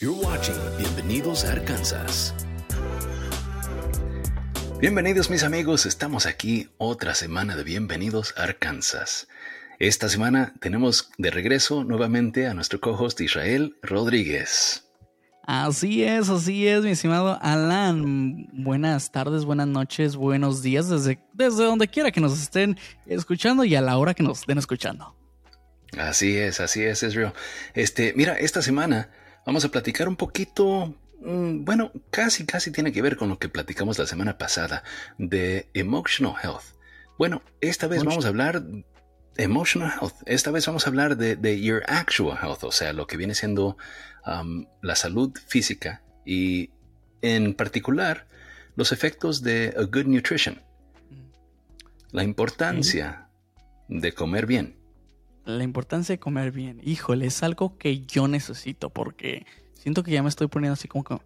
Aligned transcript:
You're 0.00 0.16
watching 0.24 0.54
Bienvenidos 0.78 1.44
a 1.44 1.50
Arkansas. 1.50 2.32
Bienvenidos 4.80 5.28
mis 5.28 5.42
amigos, 5.42 5.86
estamos 5.86 6.24
aquí 6.26 6.68
otra 6.78 7.16
semana 7.16 7.56
de 7.56 7.64
Bienvenidos 7.64 8.32
a 8.36 8.44
Arkansas. 8.44 9.26
Esta 9.80 10.08
semana 10.08 10.54
tenemos 10.60 11.10
de 11.18 11.32
regreso 11.32 11.82
nuevamente 11.82 12.46
a 12.46 12.54
nuestro 12.54 12.80
co-host 12.80 13.20
Israel 13.22 13.76
Rodríguez. 13.82 14.88
Así 15.42 16.04
es, 16.04 16.28
así 16.28 16.68
es, 16.68 16.84
mi 16.84 16.90
estimado 16.90 17.36
Alan. 17.42 18.46
Buenas 18.52 19.10
tardes, 19.10 19.44
buenas 19.44 19.66
noches, 19.66 20.14
buenos 20.14 20.62
días 20.62 20.88
desde, 20.88 21.18
desde 21.32 21.64
donde 21.64 21.88
quiera 21.88 22.12
que 22.12 22.20
nos 22.20 22.40
estén 22.40 22.78
escuchando 23.04 23.64
y 23.64 23.74
a 23.74 23.80
la 23.80 23.98
hora 23.98 24.14
que 24.14 24.22
nos 24.22 24.42
estén 24.42 24.58
escuchando. 24.58 25.16
Así 25.98 26.36
es, 26.36 26.60
así 26.60 26.84
es, 26.84 27.02
Israel. 27.02 27.32
Este, 27.74 28.12
mira, 28.14 28.34
esta 28.34 28.62
semana 28.62 29.10
vamos 29.48 29.64
a 29.64 29.70
platicar 29.70 30.08
un 30.08 30.16
poquito, 30.16 30.94
mm, 31.20 31.64
bueno, 31.64 31.90
casi, 32.10 32.44
casi 32.44 32.70
tiene 32.70 32.92
que 32.92 33.00
ver 33.00 33.16
con 33.16 33.30
lo 33.30 33.38
que 33.38 33.48
platicamos 33.48 33.98
la 33.98 34.06
semana 34.06 34.36
pasada 34.36 34.82
de 35.16 35.70
emotional 35.72 36.34
health. 36.42 36.76
Bueno, 37.16 37.40
esta 37.62 37.86
vez 37.86 38.04
vamos 38.04 38.26
a 38.26 38.28
hablar 38.28 38.62
emotional 39.38 39.90
health. 39.90 40.16
Esta 40.26 40.50
vez 40.50 40.66
vamos 40.66 40.86
a 40.86 40.90
hablar 40.90 41.16
de, 41.16 41.62
your 41.62 41.82
actual 41.86 42.36
health, 42.36 42.62
o 42.62 42.70
sea, 42.70 42.92
lo 42.92 43.06
que 43.06 43.16
viene 43.16 43.34
siendo 43.34 43.78
um, 44.26 44.66
la 44.82 44.96
salud 44.96 45.32
física 45.46 46.02
y 46.26 46.68
en 47.22 47.54
particular 47.54 48.26
los 48.76 48.92
efectos 48.92 49.42
de 49.42 49.72
a 49.78 49.84
good 49.84 50.04
nutrition. 50.04 50.60
La 52.10 52.22
importancia 52.22 53.28
de 53.88 54.12
comer 54.12 54.44
bien 54.44 54.77
la 55.48 55.64
importancia 55.64 56.14
de 56.14 56.18
comer 56.18 56.52
bien. 56.52 56.80
Híjole, 56.84 57.26
es 57.26 57.42
algo 57.42 57.78
que 57.78 58.04
yo 58.04 58.28
necesito 58.28 58.90
porque 58.90 59.46
siento 59.74 60.02
que 60.02 60.10
ya 60.10 60.22
me 60.22 60.28
estoy 60.28 60.46
poniendo 60.46 60.74
así 60.74 60.88
como 60.88 61.04
que 61.04 61.16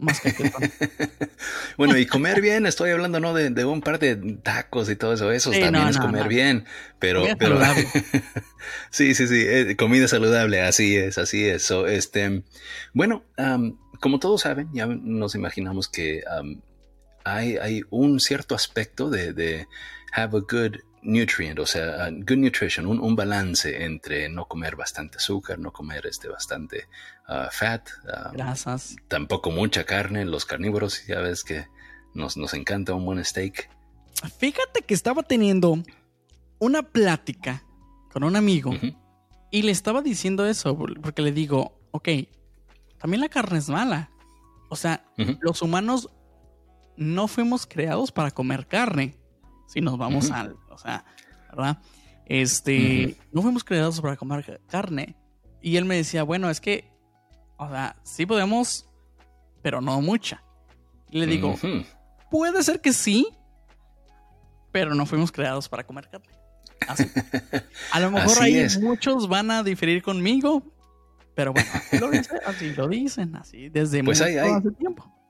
más 0.00 0.20
que 0.20 0.32
Bueno, 1.76 1.96
y 1.96 2.06
comer 2.06 2.40
bien, 2.40 2.66
estoy 2.66 2.90
hablando 2.90 3.20
no 3.20 3.32
de, 3.32 3.64
un 3.64 3.80
par 3.80 4.00
de 4.00 4.16
tacos 4.16 4.90
y 4.90 4.96
todo 4.96 5.12
eso, 5.12 5.30
eso 5.30 5.52
también 5.52 5.86
es 5.86 5.98
comer 5.98 6.26
bien, 6.26 6.64
pero, 6.98 7.24
pero 7.38 7.60
sí, 8.90 9.14
sí, 9.14 9.28
sí, 9.28 9.44
eh, 9.46 9.76
comida 9.76 10.08
saludable, 10.08 10.60
así 10.60 10.96
es, 10.96 11.18
así 11.18 11.44
es. 11.44 11.70
este, 11.70 12.42
bueno, 12.92 13.24
como 14.00 14.18
todos 14.18 14.40
saben, 14.40 14.68
ya 14.72 14.86
nos 14.86 15.36
imaginamos 15.36 15.86
que 15.86 16.24
hay, 17.22 17.56
hay 17.58 17.82
un 17.90 18.18
cierto 18.18 18.56
aspecto 18.56 19.08
de, 19.10 19.32
de 19.32 19.68
have 20.12 20.36
a 20.36 20.40
good 20.40 20.80
nutrient, 21.02 21.58
o 21.58 21.66
sea, 21.66 22.10
good 22.10 22.38
nutrition, 22.38 22.86
un, 22.86 23.16
balance 23.16 23.84
entre 23.84 24.28
no 24.28 24.46
comer 24.46 24.76
bastante 24.76 25.18
azúcar, 25.18 25.58
no 25.58 25.72
comer 25.72 26.06
este 26.06 26.28
bastante 26.28 26.88
uh, 27.28 27.50
fat, 27.50 27.88
uh, 28.04 28.32
grasas, 28.32 28.96
tampoco 29.08 29.50
mucha 29.50 29.84
carne. 29.84 30.24
Los 30.24 30.44
carnívoros, 30.44 31.06
ya 31.06 31.20
ves 31.20 31.44
que 31.44 31.66
nos, 32.14 32.36
nos 32.36 32.54
encanta 32.54 32.94
un 32.94 33.04
buen 33.04 33.24
steak. 33.24 33.68
Fíjate 34.38 34.82
que 34.82 34.94
estaba 34.94 35.22
teniendo 35.22 35.82
una 36.58 36.82
plática 36.82 37.64
con 38.12 38.24
un 38.24 38.36
amigo 38.36 38.72
y 39.50 39.62
le 39.62 39.72
estaba 39.72 40.02
diciendo 40.02 40.46
eso 40.46 40.78
porque 41.02 41.22
le 41.22 41.32
digo, 41.32 41.80
ok, 41.90 42.08
también 42.98 43.20
la 43.20 43.28
carne 43.28 43.58
es 43.58 43.68
mala. 43.68 44.10
O 44.68 44.76
sea, 44.76 45.04
los 45.40 45.60
humanos 45.60 46.08
no 46.96 47.26
fuimos 47.26 47.66
creados 47.66 48.12
para 48.12 48.30
comer 48.30 48.66
carne 48.66 49.16
si 49.66 49.80
nos 49.80 49.98
vamos 49.98 50.30
al, 50.30 50.56
o 50.72 50.78
sea, 50.78 51.04
¿verdad? 51.50 51.78
Este, 52.26 53.16
no 53.32 53.42
fuimos 53.42 53.64
creados 53.64 54.00
para 54.00 54.16
comer 54.16 54.60
carne. 54.68 55.16
Y 55.60 55.76
él 55.76 55.84
me 55.84 55.96
decía, 55.96 56.22
bueno, 56.22 56.50
es 56.50 56.60
que, 56.60 56.90
o 57.56 57.68
sea, 57.68 57.96
sí 58.02 58.26
podemos, 58.26 58.88
pero 59.62 59.80
no 59.80 60.00
mucha. 60.00 60.42
Y 61.10 61.20
le 61.20 61.26
digo, 61.26 61.54
puede 62.30 62.62
ser 62.62 62.80
que 62.80 62.92
sí, 62.92 63.28
pero 64.72 64.94
no 64.94 65.06
fuimos 65.06 65.30
creados 65.30 65.68
para 65.68 65.84
comer 65.84 66.08
carne. 66.08 66.28
Así. 66.88 67.04
A 67.92 68.00
lo 68.00 68.10
mejor 68.10 68.42
ahí 68.42 68.66
muchos 68.80 69.28
van 69.28 69.50
a 69.50 69.62
diferir 69.62 70.02
conmigo, 70.02 70.62
pero 71.34 71.52
bueno, 71.52 71.70
lo 72.00 72.10
dicen, 72.10 72.38
así 72.46 72.72
lo 72.72 72.88
dicen, 72.88 73.36
así 73.36 73.68
desde 73.68 74.02
pues 74.02 74.20
hace 74.20 74.70
tiempo. 74.72 75.21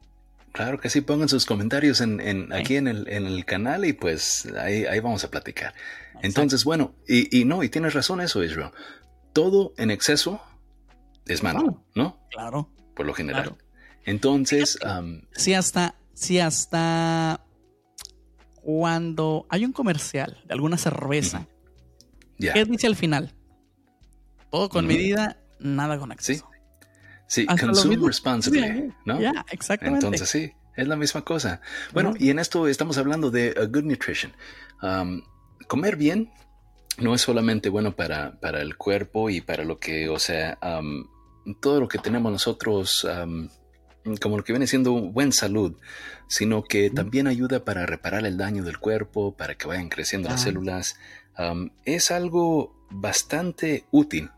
Claro 0.53 0.79
que 0.79 0.91
sí, 0.91 1.01
pongan 1.01 1.31
sus 1.31 1.47
comentarios 1.47 2.03
en, 2.03 2.53
aquí 2.53 2.77
en 2.77 2.87
el, 2.87 3.45
canal 3.47 3.87
y 3.87 3.95
pues 3.95 4.47
ahí, 4.59 4.85
vamos 5.01 5.25
a 5.25 5.31
platicar. 5.31 5.75
Entonces, 6.23 6.65
bueno, 6.65 6.95
y, 7.09 7.45
no, 7.47 7.63
y 7.63 7.71
tienes 7.71 7.95
razón 7.95 8.21
eso, 8.21 8.45
Israel. 8.45 8.71
Todo 9.33 9.73
en 9.79 9.91
exceso 9.91 10.43
es 11.27 11.43
malo, 11.43 11.83
¿no? 11.95 12.21
Claro. 12.31 12.69
Por 12.95 13.07
lo 13.07 13.15
general. 13.15 13.57
Entonces, 14.05 14.79
si 15.33 15.55
hasta, 15.55 15.95
si 16.12 16.39
hasta 16.39 17.41
cuando 18.62 19.47
hay 19.49 19.65
un 19.65 19.73
comercial 19.73 20.43
de 20.47 20.53
alguna 20.53 20.77
cerveza, 20.77 21.47
¿qué 22.39 22.65
dice 22.67 22.87
al 22.87 22.97
final? 22.97 23.35
Todo 24.51 24.69
con 24.69 24.87
medida, 24.87 25.39
nada 25.59 25.99
con 25.99 26.12
exceso. 26.12 26.47
Sí, 26.52 26.52
consume 27.60 27.97
responsibly, 28.06 28.93
¿no? 29.04 29.20
Ya, 29.20 29.44
exactamente. 29.50 30.06
Entonces 30.06 30.28
sí, 30.28 30.53
es 30.76 30.88
la 30.88 30.97
misma 30.97 31.22
cosa. 31.22 31.60
Bueno, 31.93 32.15
y 32.19 32.31
en 32.31 32.38
esto 32.38 32.66
estamos 32.69 32.98
hablando 32.98 33.31
de 33.31 33.54
a 33.56 33.66
good 33.66 33.84
nutrition. 33.84 34.32
Um, 34.82 35.22
comer 35.69 35.97
bien 35.97 36.31
no 36.98 37.15
es 37.15 37.22
solamente 37.22 37.69
bueno 37.69 37.94
para, 37.94 38.38
para, 38.41 38.60
el 38.60 38.76
cuerpo 38.76 39.31
y 39.31 39.41
para 39.41 39.65
lo 39.65 39.78
que, 39.78 40.09
o 40.09 40.19
sea, 40.19 40.59
um, 40.62 41.06
todo 41.60 41.81
lo 41.81 41.88
que 41.88 41.98
tenemos 41.98 42.31
nosotros, 42.31 43.04
um, 43.04 43.49
como 44.20 44.37
lo 44.37 44.44
que 44.44 44.53
viene 44.53 44.66
siendo 44.66 44.93
buena 44.93 45.32
salud, 45.32 45.76
sino 46.28 46.64
que 46.64 46.91
también 46.91 47.26
ayuda 47.26 47.64
para 47.64 47.87
reparar 47.87 48.26
el 48.26 48.37
daño 48.37 48.64
del 48.64 48.78
cuerpo, 48.78 49.34
para 49.37 49.54
que 49.54 49.66
vayan 49.66 49.88
creciendo 49.88 50.28
las 50.28 50.43
células. 50.43 50.97
es 51.84 52.10
algo 52.10 52.87
bastante 52.91 53.84
útil 53.91 54.31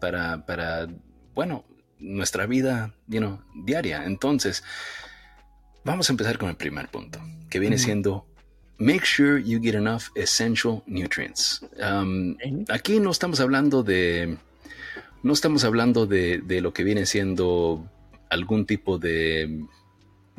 para, 0.00 0.44
para, 0.44 0.88
bueno, 1.34 1.64
nuestra 2.00 2.46
vida 2.46 2.94
diaria. 3.06 4.04
Entonces, 4.04 4.64
vamos 5.84 6.08
a 6.08 6.12
empezar 6.12 6.38
con 6.38 6.48
el 6.48 6.56
primer 6.56 6.88
punto, 6.88 7.20
que 7.48 7.58
viene 7.58 7.78
siendo 7.78 8.26
make 8.78 9.04
sure 9.04 9.38
you 9.38 9.60
get 9.60 9.74
enough 9.74 10.04
essential 10.16 10.82
nutrients. 10.86 11.60
Um, 11.78 12.36
aquí 12.68 12.98
no 12.98 13.10
estamos 13.10 13.40
hablando 13.40 13.82
de, 13.82 14.38
no 15.22 15.32
estamos 15.32 15.64
hablando 15.64 16.06
de, 16.06 16.38
de 16.38 16.60
lo 16.60 16.72
que 16.72 16.82
viene 16.82 17.06
siendo 17.06 17.88
algún 18.30 18.64
tipo 18.64 18.98
de 18.98 19.64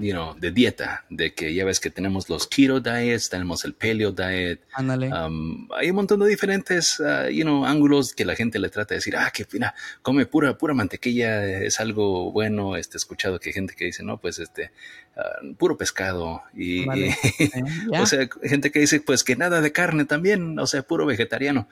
you 0.02 0.12
know, 0.14 0.34
de 0.36 0.52
dieta, 0.52 1.06
de 1.10 1.34
que 1.34 1.54
ya 1.54 1.66
ves 1.66 1.80
que 1.80 1.90
tenemos 1.90 2.30
los 2.30 2.48
keto 2.48 2.80
diets, 2.80 3.30
tenemos 3.30 3.64
el 3.66 3.74
paleo 3.74 4.12
diet. 4.12 4.62
Um, 4.78 5.68
hay 5.72 5.90
un 5.90 5.96
montón 5.96 6.20
de 6.20 6.28
diferentes, 6.28 7.00
uh, 7.00 7.30
you 7.30 7.44
know, 7.44 7.66
ángulos 7.66 8.14
que 8.14 8.26
la 8.26 8.36
gente 8.36 8.60
le 8.60 8.70
trata 8.70 8.94
de 8.94 8.98
decir, 8.98 9.16
ah, 9.16 9.32
que 9.32 9.46
mira, 9.54 9.74
come 10.02 10.26
pura, 10.26 10.58
pura 10.58 10.74
mantequilla, 10.74 11.46
es 11.46 11.80
algo 11.80 12.32
bueno. 12.32 12.76
Este, 12.76 12.98
he 12.98 13.00
escuchado 13.00 13.40
que 13.40 13.50
hay 13.50 13.54
gente 13.54 13.76
que 13.76 13.86
dice, 13.86 14.04
no, 14.04 14.20
pues 14.20 14.40
este, 14.40 14.72
uh, 15.16 15.54
puro 15.56 15.78
pescado. 15.78 16.42
Y, 16.54 16.86
o 17.94 18.06
sea, 18.06 18.28
gente 18.44 18.72
que 18.72 18.80
dice, 18.80 19.00
pues 19.00 19.24
que 19.24 19.36
nada 19.36 19.62
de 19.62 19.72
carne 19.72 20.06
también, 20.06 20.58
o 20.60 20.68
sea, 20.68 20.84
puro 20.84 21.06
vegetariano. 21.06 21.68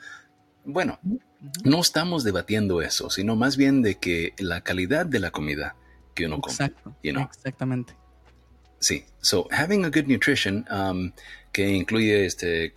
Bueno, 0.66 1.00
no 1.64 1.82
estamos 1.82 2.24
debatiendo 2.24 2.82
eso, 2.82 3.10
sino 3.10 3.36
más 3.36 3.58
bien 3.58 3.82
de 3.82 3.96
que 3.96 4.34
la 4.38 4.62
calidad 4.62 5.06
de 5.06 5.20
la 5.20 5.32
comida 5.32 5.76
que 6.14 6.26
uno 6.26 6.42
come. 6.42 6.54
Exacto. 6.54 6.96
Exactamente. 7.02 7.96
Sí, 8.80 9.06
so 9.22 9.48
having 9.52 9.86
a 9.86 9.90
good 9.90 10.08
nutrition 10.08 10.66
um, 10.70 11.12
que 11.52 11.68
incluye 11.70 12.26
este 12.26 12.74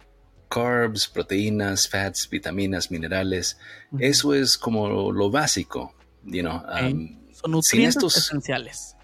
carbs, 0.49 1.09
proteínas, 1.09 1.89
fats, 1.89 2.29
vitaminas, 2.29 2.91
minerales, 2.91 3.57
eso 3.99 4.35
es 4.35 4.59
como 4.59 5.11
lo 5.11 5.31
básico, 5.31 5.95
you 6.25 6.43
know. 6.43 6.63
Um, 6.69 7.19
Son 7.33 7.51
nutrientes 7.51 8.17
esenciales. 8.17 8.95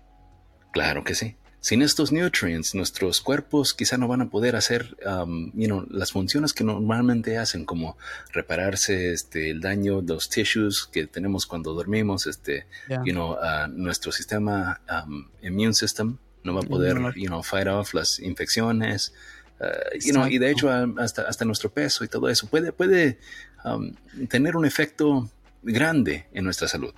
Claro 0.73 1.03
que 1.05 1.15
sí. 1.15 1.37
Sin 1.61 1.83
estos 1.83 2.13
nutrients, 2.13 2.75
nuestros 2.75 3.21
cuerpos 3.21 3.75
quizá 3.75 3.97
no 3.99 4.07
van 4.07 4.21
a 4.21 4.31
poder 4.31 4.55
hacer 4.55 4.97
um, 5.05 5.51
you 5.55 5.67
know, 5.67 5.85
las 5.91 6.13
funciones 6.13 6.53
que 6.53 6.63
normalmente 6.63 7.37
hacen, 7.37 7.65
como 7.65 7.97
repararse 8.33 9.13
este, 9.13 9.51
el 9.51 9.61
daño 9.61 10.01
de 10.01 10.15
los 10.15 10.29
tissues 10.29 10.89
que 10.91 11.07
tenemos 11.07 11.47
cuando 11.47 11.75
dormimos, 11.75 12.27
este, 12.27 12.67
you 13.05 13.13
know, 13.13 13.37
nuestro 13.71 14.13
sistema 14.13 14.81
um, 14.89 15.29
immune 15.43 15.75
system, 15.75 16.19
no 16.45 16.55
va 16.55 16.61
a 16.61 16.65
poder, 16.65 16.97
you 17.17 17.27
know, 17.27 17.43
fight 17.43 17.67
off 17.67 17.95
las 17.95 18.21
infecciones, 18.21 19.13
uh, 19.61 19.99
you 20.01 20.13
know, 20.13 20.27
y 20.27 20.39
de 20.39 20.51
hecho 20.51 20.71
hasta, 20.71 21.23
hasta 21.23 21.45
nuestro 21.45 21.71
peso 21.71 22.05
y 22.05 22.09
todo 22.09 22.29
eso. 22.29 22.47
Puede, 22.47 22.73
puede 22.73 23.19
um, 23.65 23.95
tener 24.29 24.57
un 24.57 24.65
efecto 24.65 25.31
grande 25.63 26.27
en 26.33 26.45
nuestra 26.45 26.69
salud. 26.69 26.95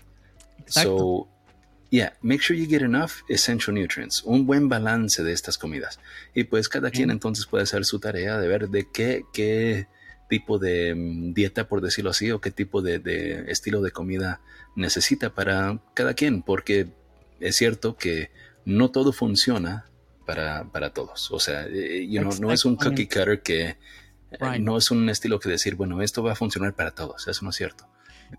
So, 0.67 1.29
yeah, 1.91 2.13
make 2.23 2.43
sure 2.43 2.57
you 2.57 2.67
get 2.67 2.83
enough 2.83 3.23
essential 3.29 3.75
nutrients, 3.75 4.23
un 4.25 4.47
buen 4.47 4.69
balance 4.69 5.23
de 5.23 5.33
estas 5.33 5.59
comidas. 5.59 5.99
Y 6.35 6.45
pues 6.45 6.69
cada 6.69 6.91
quien 6.91 7.11
entonces 7.11 7.47
puede 7.47 7.65
hacer 7.65 7.85
su 7.85 7.99
tarea 7.99 8.39
de 8.39 8.49
ver 8.49 8.69
de 8.69 8.87
qué, 8.93 9.25
qué 9.33 9.89
tipo 10.29 10.59
de 10.59 10.95
mm, 10.95 11.35
dieta, 11.35 11.69
por 11.69 11.83
decirlo 11.83 12.11
así, 12.11 12.31
o 12.31 12.41
qué 12.41 12.51
tipo 12.51 12.81
de, 12.81 13.45
estilo 13.49 13.83
de 13.83 13.91
comida 13.91 14.41
necesita 14.77 15.35
para 15.35 15.81
cada 15.93 16.15
quien, 16.15 16.43
porque 16.43 16.89
es 17.41 17.57
cierto 17.57 17.97
que 17.97 18.31
no 18.65 18.91
todo 18.91 19.13
funciona 19.13 19.87
para, 20.27 20.65
para 20.65 20.93
todos. 20.93 21.31
O 21.31 21.41
sea, 21.41 21.67
eh, 21.69 22.07
no 22.41 22.53
es 22.53 22.65
un 22.65 22.77
cookie 22.77 23.07
cutter 23.07 23.43
que 23.43 23.77
eh, 24.31 24.59
no 24.61 24.77
es 24.77 24.91
un 24.91 25.09
estilo 25.09 25.41
que 25.41 25.49
decir, 25.49 25.75
bueno, 25.75 26.03
esto 26.03 26.23
va 26.23 26.33
a 26.33 26.37
funcionar 26.37 26.75
para 26.75 26.93
todos. 26.93 27.27
Eso 27.27 27.45
no 27.45 27.51
es 27.51 27.57
cierto. 27.57 27.87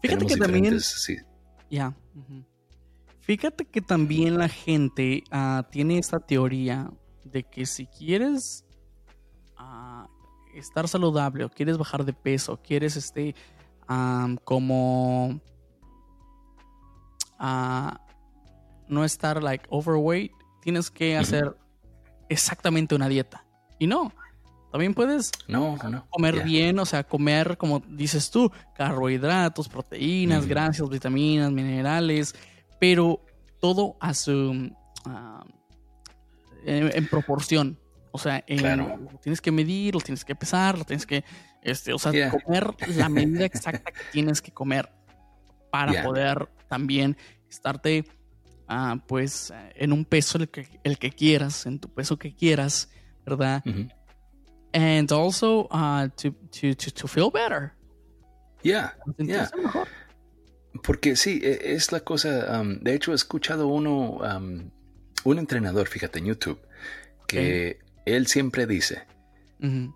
Fíjate 0.01 0.25
que 0.25 0.37
también... 0.37 0.79
Ya. 1.69 1.95
Fíjate 3.21 3.65
que 3.65 3.81
también 3.81 4.37
la 4.37 4.49
gente 4.49 5.23
ah, 5.31 5.67
tiene 5.71 5.97
esta 5.97 6.19
teoría 6.19 6.91
de 7.23 7.43
que 7.43 7.65
si 7.65 7.87
quieres 7.87 8.65
ah, 9.57 10.07
estar 10.53 10.87
saludable 10.87 11.45
o 11.45 11.49
quieres 11.49 11.77
bajar 11.77 12.03
de 12.03 12.13
peso, 12.13 12.59
quieres 12.61 12.95
este 12.95 13.35
como 14.45 15.41
ah, 17.37 17.99
no 18.91 19.03
estar 19.03 19.41
like 19.41 19.65
overweight, 19.69 20.31
tienes 20.61 20.91
que 20.91 21.17
hacer 21.17 21.55
exactamente 22.29 22.93
una 22.93 23.07
dieta. 23.07 23.45
Y 23.79 23.87
no, 23.87 24.13
también 24.71 24.93
puedes 24.93 25.31
no, 25.47 25.77
comer 26.09 26.43
bien, 26.43 26.79
o 26.79 26.85
sea, 26.85 27.03
comer, 27.03 27.57
como 27.57 27.79
dices 27.79 28.29
tú, 28.29 28.51
carbohidratos, 28.75 29.67
proteínas, 29.67 30.45
grasas, 30.45 30.87
vitaminas, 30.89 31.51
minerales, 31.51 32.35
pero 32.79 33.25
todo 33.59 33.97
a 33.99 34.13
su... 34.13 34.71
Ah, 35.05 35.43
en, 36.63 37.07
proporción. 37.07 37.79
O 38.11 38.17
sea, 38.17 38.43
lo 38.47 39.19
tienes 39.21 39.41
que 39.41 39.51
medir, 39.51 39.95
lo 39.95 40.01
tienes 40.01 40.25
que 40.25 40.35
pesar, 40.35 40.77
lo 40.77 40.85
tienes 40.85 41.05
que, 41.05 41.23
este, 41.61 41.93
o 41.93 41.99
sea, 41.99 42.29
comer 42.29 42.75
la 42.89 43.09
medida 43.09 43.45
exacta 43.45 43.91
que 43.91 44.01
tienes 44.11 44.41
que 44.41 44.51
comer 44.51 44.91
para 45.71 46.03
poder 46.03 46.49
también 46.67 47.17
estarte, 47.49 48.05
ah, 48.71 48.97
pues, 49.05 49.53
en 49.75 49.91
un 49.91 50.05
peso 50.05 50.37
el 50.37 50.49
que, 50.49 50.67
el 50.83 50.97
que 50.97 51.11
quieras, 51.11 51.65
en 51.65 51.79
tu 51.79 51.89
peso 51.89 52.17
que 52.17 52.33
quieras, 52.33 52.89
¿verdad? 53.25 53.63
and 54.73 55.11
also 55.11 55.67
uh, 55.71 56.07
to, 56.15 56.31
to, 56.51 56.73
to, 56.73 57.07
feel 57.07 57.29
better. 57.29 57.73
Yeah, 58.63 58.93
yeah. 59.17 59.49
Porque 60.83 61.15
sí, 61.15 61.41
e, 61.43 61.73
es 61.75 61.91
la 61.91 61.99
cosa. 61.99 62.61
Um, 62.61 62.79
de 62.79 62.93
hecho, 62.93 63.11
he 63.11 63.15
escuchado 63.15 63.67
uno, 63.67 64.19
um, 64.21 64.71
un 65.25 65.39
entrenador, 65.39 65.87
fíjate, 65.87 66.19
en 66.19 66.25
YouTube, 66.25 66.59
que 67.27 67.79
él 68.05 68.27
siempre 68.27 68.65
dice: 68.65 69.03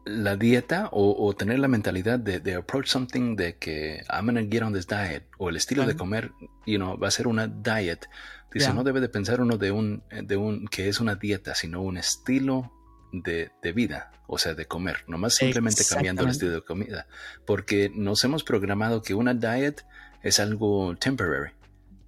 la 0.06 0.36
dieta 0.36 0.90
o, 0.92 1.34
tener 1.36 1.60
la 1.60 1.68
mentalidad 1.68 2.20
de, 2.20 2.54
approach 2.56 2.88
something 2.88 3.36
de 3.36 3.56
que 3.58 4.04
I'm 4.10 4.26
gonna 4.26 4.44
get 4.44 4.62
on 4.62 4.74
this 4.74 4.88
diet 4.88 5.24
o 5.38 5.50
el 5.50 5.56
estilo 5.56 5.86
de 5.86 5.96
comer, 5.96 6.32
you 6.66 6.78
know, 6.78 6.98
va 6.98 7.08
a 7.08 7.12
ser 7.12 7.28
una 7.28 7.48
diet. 7.48 8.08
Dice, 8.56 8.74
no 8.74 8.84
debe 8.84 9.02
de 9.02 9.10
pensar 9.10 9.42
uno 9.42 9.58
de 9.58 9.72
un, 9.72 10.02
de 10.10 10.38
un 10.38 10.66
que 10.68 10.88
es 10.88 11.00
una 11.00 11.16
dieta, 11.16 11.54
sino 11.54 11.82
un 11.82 11.98
estilo 11.98 12.72
de, 13.12 13.52
de 13.62 13.72
vida 13.74 14.12
o 14.28 14.38
sea, 14.38 14.54
de 14.54 14.66
comer, 14.66 15.04
nomás 15.08 15.36
simplemente 15.36 15.84
cambiando 15.88 16.24
el 16.24 16.30
estilo 16.30 16.52
de 16.52 16.62
comida, 16.62 17.08
porque 17.46 17.92
nos 17.94 18.24
hemos 18.24 18.44
programado 18.44 19.02
que 19.02 19.14
una 19.14 19.34
diet 19.34 19.86
es 20.24 20.40
algo 20.40 20.96
temporary. 20.96 21.52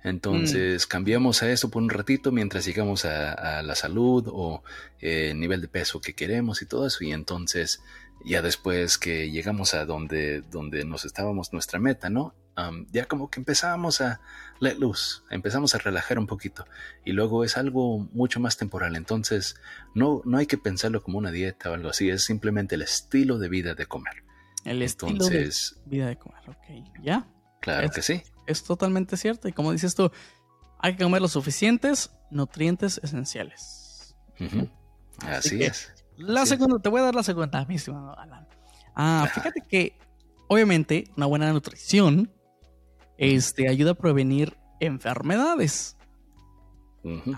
Entonces 0.03 0.85
mm. 0.85 0.89
cambiamos 0.89 1.43
a 1.43 1.51
eso 1.51 1.69
por 1.69 1.81
un 1.81 1.89
ratito 1.89 2.31
mientras 2.31 2.65
llegamos 2.65 3.05
a, 3.05 3.61
la 3.61 3.75
salud 3.75 4.25
o 4.27 4.63
el 4.99 5.31
eh, 5.31 5.33
nivel 5.33 5.61
de 5.61 5.67
peso 5.67 5.99
que 5.99 6.13
queremos 6.13 6.61
y 6.61 6.65
todo 6.65 6.87
eso. 6.87 7.03
Y 7.03 7.11
entonces 7.11 7.81
ya 8.23 8.41
después 8.41 8.97
que 8.97 9.29
llegamos 9.29 9.73
a 9.73 9.85
donde, 9.85 10.41
donde 10.49 10.85
nos 10.85 11.03
estábamos 11.05 11.51
nuestra 11.51 11.79
meta, 11.79 12.09
¿no? 12.09 12.33
Ya 12.91 13.05
como 13.05 13.29
que 13.29 13.39
empezamos 13.39 14.01
a 14.01 14.19
let 14.59 14.77
loose, 14.79 15.21
empezamos 15.29 15.75
a 15.75 15.77
relajar 15.77 16.17
un 16.17 16.27
poquito 16.27 16.65
y 17.05 17.11
luego 17.11 17.43
es 17.43 17.57
algo 17.57 17.99
mucho 18.13 18.39
más 18.39 18.57
temporal. 18.57 18.95
Entonces 18.95 19.55
no, 19.93 20.21
no 20.25 20.37
hay 20.37 20.47
que 20.47 20.57
pensarlo 20.57 21.03
como 21.03 21.17
una 21.17 21.31
dieta 21.31 21.69
o 21.69 21.73
algo 21.73 21.89
así, 21.89 22.09
es 22.09 22.23
simplemente 22.23 22.75
el 22.75 22.81
estilo 22.81 23.37
de 23.37 23.49
vida 23.49 23.75
de 23.75 23.85
comer. 23.85 24.23
El 24.65 24.81
estilo 24.81 25.27
de 25.27 25.51
vida 25.85 26.07
de 26.07 26.17
comer, 26.17 26.41
ok, 26.49 27.01
¿ya? 27.01 27.27
Claro 27.61 27.89
que 27.89 28.01
sí. 28.01 28.23
Es 28.47 28.63
totalmente 28.63 29.17
cierto 29.17 29.47
y 29.47 29.53
como 29.53 29.71
dices 29.71 29.93
tú, 29.95 30.11
hay 30.79 30.95
que 30.95 31.03
comer 31.03 31.21
los 31.21 31.33
suficientes 31.33 32.11
nutrientes 32.31 32.99
esenciales. 33.03 34.15
Así, 35.19 35.63
es. 35.63 35.93
La 36.17 36.45
segunda, 36.45 36.79
te 36.79 36.89
voy 36.89 37.01
a 37.01 37.05
dar 37.05 37.15
la 37.15 37.23
segunda, 37.23 37.65
mi 37.65 37.75
estimado 37.75 38.17
Alan. 38.17 38.47
Ah, 38.95 39.29
fíjate 39.31 39.61
que 39.61 39.97
obviamente 40.47 41.05
una 41.15 41.27
buena 41.27 41.51
nutrición 41.53 42.31
este, 43.17 43.69
ayuda 43.69 43.91
a 43.91 43.95
prevenir 43.95 44.57
enfermedades. 44.79 45.97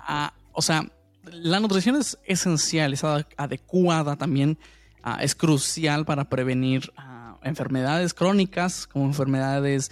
Ah, 0.08 0.34
o 0.52 0.62
sea, 0.62 0.92
la 1.32 1.60
nutrición 1.60 1.96
es 1.96 2.18
esencial, 2.26 2.94
es 2.94 3.04
adecuada 3.04 4.16
también, 4.16 4.58
ah, 5.04 5.20
es 5.22 5.36
crucial 5.36 6.06
para 6.06 6.30
prevenir 6.30 6.92
ah, 6.98 7.38
enfermedades 7.44 8.14
crónicas 8.14 8.88
como 8.88 9.06
enfermedades 9.06 9.92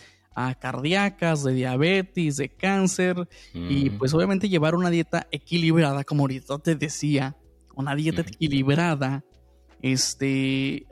cardíacas, 0.59 1.43
de 1.43 1.51
diabetes, 1.53 2.37
de 2.37 2.49
cáncer 2.49 3.27
y 3.55 3.89
pues 3.89 4.13
obviamente 4.13 4.47
llevar 4.47 4.75
una 4.75 4.91
dieta 4.91 5.25
equilibrada, 5.31 6.03
como 6.03 6.25
ahorita 6.25 6.59
te 6.59 6.75
decía, 6.75 7.35
una 7.75 7.95
dieta 7.95 8.21
equilibrada, 8.21 9.23
este, 9.81 10.85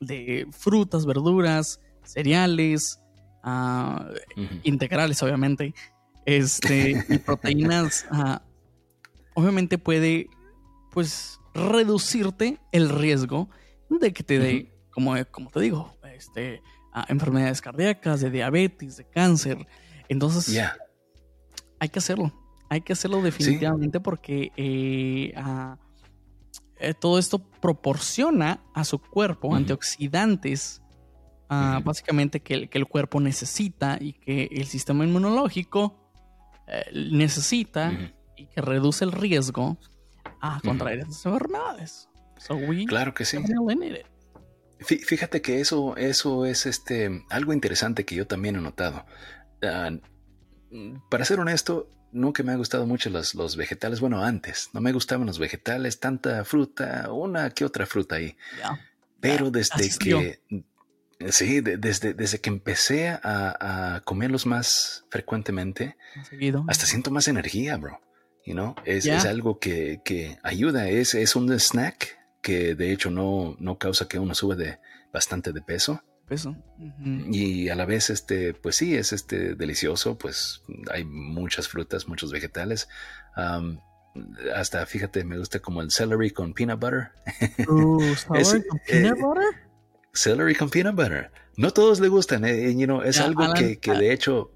de 0.00 0.46
frutas, 0.50 1.06
verduras, 1.06 1.80
cereales, 2.04 3.00
Ah, 3.42 4.10
integrales, 4.62 5.22
obviamente, 5.22 5.74
este, 6.26 7.04
y 7.08 7.18
proteínas, 7.18 8.06
ah, 8.10 8.42
obviamente 9.34 9.78
puede, 9.78 10.28
pues, 10.90 11.40
reducirte 11.54 12.60
el 12.72 12.88
riesgo 12.88 13.48
de 13.88 14.12
que 14.12 14.22
te 14.22 14.38
dé, 14.38 14.72
como, 14.90 15.14
como 15.30 15.50
te 15.50 15.60
digo, 15.60 15.96
este, 16.14 16.62
ah, 16.92 17.06
enfermedades 17.08 17.60
cardíacas, 17.60 18.20
de 18.20 18.30
diabetes, 18.30 18.98
de 18.98 19.04
cáncer. 19.04 19.66
Entonces, 20.08 20.54
hay 21.78 21.88
que 21.88 21.98
hacerlo. 21.98 22.32
Hay 22.68 22.82
que 22.82 22.92
hacerlo 22.92 23.20
definitivamente 23.20 23.98
porque 23.98 24.52
eh, 24.56 25.34
eh, 26.78 26.94
todo 26.94 27.18
esto 27.18 27.38
proporciona 27.38 28.62
a 28.74 28.84
su 28.84 28.98
cuerpo 29.00 29.54
antioxidantes 29.56 30.80
Básicamente 31.50 32.40
que 32.40 32.68
el, 32.70 32.86
cuerpo 32.86 33.20
necesita 33.20 33.98
y 34.00 34.12
que 34.12 34.48
el 34.52 34.66
sistema 34.66 35.04
inmunológico 35.04 35.96
eh, 36.68 36.84
necesita 36.92 37.92
y 38.36 38.46
que 38.46 38.60
reduce 38.60 39.04
el 39.04 39.10
riesgo 39.10 39.76
a 40.40 40.60
contraer 40.60 41.00
estas 41.00 41.26
enfermedades. 41.26 42.08
claro 42.86 43.14
que 43.14 43.24
sí. 43.24 43.38
Fíjate 44.78 45.42
que 45.42 45.60
eso, 45.60 45.96
eso 45.96 46.46
es 46.46 46.66
este, 46.66 47.24
algo 47.28 47.52
interesante 47.52 48.04
que 48.04 48.14
yo 48.14 48.26
también 48.26 48.56
he 48.56 48.60
notado. 48.60 49.04
Ah, 49.62 49.90
para 51.10 51.24
ser 51.24 51.40
honesto, 51.40 51.88
nunca 52.12 52.42
me 52.42 52.52
ha 52.52 52.56
gustado 52.56 52.86
mucho 52.86 53.10
los, 53.10 53.34
los, 53.34 53.56
vegetales. 53.56 54.00
Bueno, 54.00 54.24
antes 54.24 54.70
no 54.72 54.80
me 54.80 54.92
gustaban 54.92 55.26
los 55.26 55.38
vegetales, 55.38 56.00
tanta 56.00 56.44
fruta, 56.44 57.12
una 57.12 57.50
que 57.50 57.64
otra 57.64 57.86
fruta 57.86 58.16
ahí. 58.16 58.36
Pero 59.20 59.50
desde 59.50 59.90
que, 59.98 60.40
Sí, 61.28 61.60
desde, 61.60 62.14
desde 62.14 62.40
que 62.40 62.48
empecé 62.48 63.08
a, 63.08 64.00
comerlos 64.04 64.46
más 64.46 65.04
frecuentemente, 65.10 65.96
hasta 66.66 66.86
siento 66.86 67.10
más 67.10 67.28
energía, 67.28 67.76
bro. 67.76 68.00
You 68.46 68.54
know? 68.54 68.74
es, 68.86 69.04
es, 69.04 69.26
algo 69.26 69.58
que, 69.58 70.00
que 70.02 70.38
ayuda, 70.42 70.88
es, 70.88 71.14
es, 71.14 71.36
un 71.36 71.52
snack 71.52 72.18
que 72.40 72.74
de 72.74 72.90
hecho 72.90 73.10
no, 73.10 73.54
no 73.58 73.78
causa 73.78 74.08
que 74.08 74.18
uno 74.18 74.34
suba 74.34 74.56
de 74.56 74.78
bastante 75.12 75.52
de 75.52 75.60
peso. 75.60 76.02
Peso. 76.26 76.56
Y 77.30 77.68
a 77.68 77.74
la 77.74 77.84
vez, 77.84 78.08
este, 78.08 78.54
pues 78.54 78.76
sí, 78.76 78.96
es 78.96 79.12
este 79.12 79.56
delicioso, 79.56 80.16
pues 80.16 80.62
hay 80.90 81.04
muchas 81.04 81.68
frutas, 81.68 82.08
muchos 82.08 82.32
vegetales. 82.32 82.88
hasta 84.54 84.86
fíjate, 84.86 85.24
me 85.24 85.36
gusta 85.36 85.58
como 85.58 85.82
el 85.82 85.90
celery 85.90 86.30
con 86.30 86.54
peanut 86.54 86.80
butter. 86.80 87.10
Uh, 87.68 88.14
¿Celery 88.44 88.66
con 88.66 88.80
peanut 88.86 89.18
eh, 89.18 89.20
butter? 89.20 89.69
Celery 90.12 90.54
con 90.54 90.70
peanut 90.70 90.94
butter. 90.94 91.30
No 91.56 91.70
todos 91.72 92.00
le 92.00 92.08
gustan, 92.08 92.44
eh, 92.44 92.74
you 92.74 92.86
know, 92.86 93.02
es 93.02 93.20
algo 93.20 93.52
que, 93.54 93.78
que, 93.78 93.92
de 93.92 94.12
hecho 94.12 94.50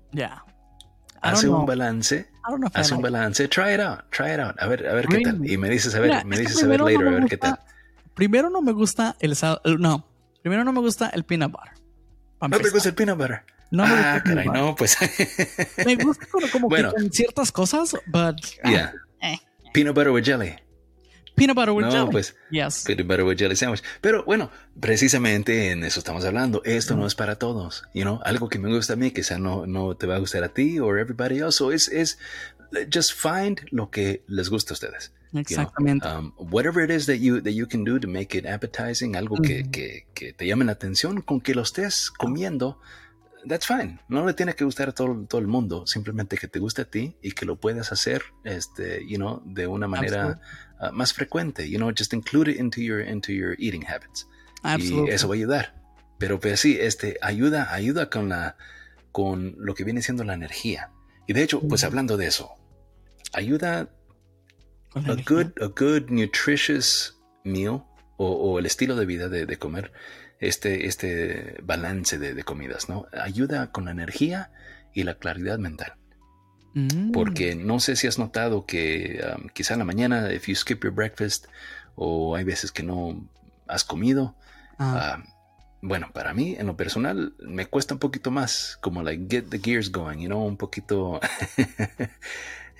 hace 1.20 1.48
un 1.48 1.66
balance. 1.66 2.26
Hace 2.74 2.94
un 2.94 3.02
balance. 3.02 3.48
Try 3.48 3.74
it 3.74 3.80
out, 3.80 4.04
try 4.10 4.32
it 4.34 4.40
out. 4.40 4.54
A 4.58 4.66
ver, 4.66 4.86
a 4.86 4.94
ver 4.94 5.08
qué 5.08 5.20
tal. 5.20 5.48
Y 5.48 5.56
me 5.56 5.68
dices 5.68 5.94
a 5.94 6.00
ver, 6.00 6.24
me 6.24 6.38
dices 6.38 6.62
a 6.62 6.66
ver 6.66 6.80
later, 6.80 7.08
a 7.08 7.10
ver 7.10 7.26
qué 7.26 7.36
tal. 7.36 7.58
Primero 8.14 8.48
no 8.48 8.62
me 8.62 8.72
gusta 8.72 9.16
el, 9.20 9.36
no, 9.78 10.06
primero 10.42 10.64
no 10.64 10.72
me 10.72 10.80
gusta 10.80 11.08
el 11.10 11.24
peanut 11.24 11.52
butter. 11.52 11.72
No 12.40 12.58
te 12.58 12.70
gusta 12.70 12.88
el 12.88 12.94
peanut 12.94 13.18
butter. 13.18 13.42
No 13.70 13.84
me 13.86 13.92
ah, 13.92 14.22
caray, 14.24 14.46
no, 14.46 14.76
pues. 14.76 14.96
me 15.84 15.96
gusta 15.96 16.26
como, 16.30 16.48
como 16.48 16.68
que 16.68 16.84
con 16.84 17.10
ciertas 17.10 17.50
cosas, 17.50 17.96
but. 18.06 18.36
Yeah. 18.62 18.92
Eh. 19.20 19.38
Peanut 19.72 19.96
butter 19.96 20.12
with 20.12 20.24
jelly. 20.24 20.54
Peanut 21.34 21.56
butter 21.56 21.72
with 21.72 21.86
no, 21.86 21.90
jelly. 21.90 22.12
pues 22.12 22.36
yes. 22.50 22.84
peanut 22.84 23.06
butter 23.06 23.24
with 23.24 23.36
jelly 23.36 23.56
sandwich. 23.56 23.82
Pero 24.00 24.24
bueno, 24.24 24.50
precisamente 24.78 25.72
en 25.72 25.82
eso 25.82 25.98
estamos 25.98 26.24
hablando. 26.24 26.62
Esto 26.64 26.96
no 26.96 27.06
es 27.06 27.14
para 27.14 27.36
todos, 27.36 27.84
you 27.92 28.02
know. 28.02 28.20
Algo 28.24 28.48
que 28.48 28.58
me 28.58 28.72
gusta 28.72 28.92
a 28.92 28.96
mí, 28.96 29.10
quizá 29.10 29.38
no, 29.38 29.66
no 29.66 29.96
te 29.96 30.06
va 30.06 30.16
a 30.16 30.18
gustar 30.18 30.44
a 30.44 30.50
ti 30.50 30.78
o 30.78 30.96
everybody 30.96 31.38
else. 31.38 31.58
So 31.58 31.72
es, 31.72 31.88
es 31.88 32.18
just 32.92 33.12
find 33.12 33.60
lo 33.70 33.90
que 33.90 34.22
les 34.28 34.48
gusta 34.48 34.72
a 34.72 34.74
ustedes. 34.74 35.12
Exactamente. 35.32 36.06
You 36.06 36.12
know? 36.12 36.32
um, 36.38 36.50
whatever 36.50 36.82
it 36.82 36.90
is 36.90 37.06
that 37.06 37.18
you 37.18 37.40
that 37.40 37.52
you 37.52 37.66
can 37.66 37.84
do 37.84 37.98
to 37.98 38.06
make 38.06 38.36
it 38.36 38.46
appetizing, 38.46 39.16
algo 39.16 39.36
que, 39.42 39.68
que, 39.70 40.06
que, 40.14 40.32
te 40.32 40.46
llame 40.46 40.64
la 40.64 40.72
atención, 40.72 41.22
con 41.22 41.40
que 41.40 41.54
lo 41.54 41.62
estés 41.62 42.10
comiendo, 42.10 42.78
that's 43.46 43.66
fine. 43.66 43.98
No 44.08 44.24
le 44.24 44.34
tiene 44.34 44.54
que 44.54 44.64
gustar 44.64 44.90
a 44.90 44.92
todo, 44.92 45.26
todo 45.28 45.40
el 45.40 45.48
mundo, 45.48 45.86
simplemente 45.86 46.36
que 46.36 46.48
te 46.48 46.58
guste 46.58 46.82
a 46.82 46.84
ti 46.84 47.16
y 47.20 47.32
que 47.32 47.46
lo 47.46 47.56
puedas 47.56 47.90
hacer, 47.92 48.22
este, 48.44 49.04
you 49.08 49.16
know, 49.16 49.42
de 49.44 49.66
una 49.66 49.88
manera 49.88 50.40
uh, 50.88 50.92
más 50.92 51.12
frecuente. 51.12 51.68
You 51.68 51.78
know, 51.78 51.90
just 51.90 52.12
include 52.12 52.50
it 52.50 52.58
into 52.58 52.80
your 52.80 53.00
into 53.00 53.32
your 53.32 53.54
eating 53.58 53.82
habits. 53.82 54.26
Absolutely. 54.62 55.10
Y 55.10 55.14
eso 55.14 55.28
va 55.28 55.34
a 55.34 55.38
ayudar. 55.38 55.84
Pero 56.18 56.40
pues 56.40 56.60
sí, 56.60 56.78
este, 56.80 57.18
ayuda, 57.20 57.72
ayuda 57.74 58.08
con 58.08 58.28
la, 58.28 58.56
con 59.12 59.54
lo 59.58 59.74
que 59.74 59.84
viene 59.84 60.02
siendo 60.02 60.24
la 60.24 60.34
energía. 60.34 60.90
Y 61.26 61.32
de 61.32 61.42
hecho, 61.42 61.60
pues 61.60 61.84
hablando 61.84 62.16
de 62.16 62.26
eso, 62.26 62.54
ayuda 63.32 63.90
a 64.94 65.14
good, 65.28 65.52
a 65.60 65.66
good 65.66 66.08
nutritious 66.08 67.20
meal 67.44 67.84
o, 68.16 68.26
o 68.26 68.58
el 68.58 68.66
estilo 68.66 68.96
de 68.96 69.06
vida 69.06 69.28
de, 69.28 69.46
de, 69.46 69.58
comer, 69.58 69.92
este, 70.38 70.86
este 70.86 71.56
balance 71.62 72.18
de, 72.18 72.34
de, 72.34 72.42
comidas, 72.44 72.88
¿no? 72.88 73.06
Ayuda 73.12 73.72
con 73.72 73.86
la 73.86 73.90
energía 73.90 74.52
y 74.92 75.02
la 75.02 75.14
claridad 75.14 75.58
mental. 75.58 75.94
Mm. 76.74 77.12
Porque 77.12 77.54
no 77.54 77.80
sé 77.80 77.96
si 77.96 78.06
has 78.06 78.18
notado 78.18 78.66
que 78.66 79.24
um, 79.36 79.48
quizá 79.48 79.74
en 79.74 79.78
la 79.78 79.84
mañana, 79.84 80.32
if 80.32 80.46
you 80.48 80.54
skip 80.54 80.82
your 80.82 80.92
breakfast, 80.92 81.46
o 81.94 82.36
hay 82.36 82.44
veces 82.44 82.72
que 82.72 82.82
no 82.82 83.26
has 83.66 83.84
comido, 83.84 84.34
Ah. 84.78 85.18
uh, 85.18 85.34
bueno, 85.86 86.10
para 86.12 86.32
mí, 86.32 86.56
en 86.58 86.66
lo 86.66 86.76
personal, 86.76 87.34
me 87.40 87.66
cuesta 87.66 87.94
un 87.94 88.00
poquito 88.00 88.30
más, 88.30 88.78
como 88.80 89.02
like 89.02 89.26
get 89.28 89.50
the 89.50 89.58
gears 89.58 89.92
going, 89.92 90.18
you 90.18 90.28
know, 90.28 90.44
un 90.44 90.56
poquito. 90.56 91.20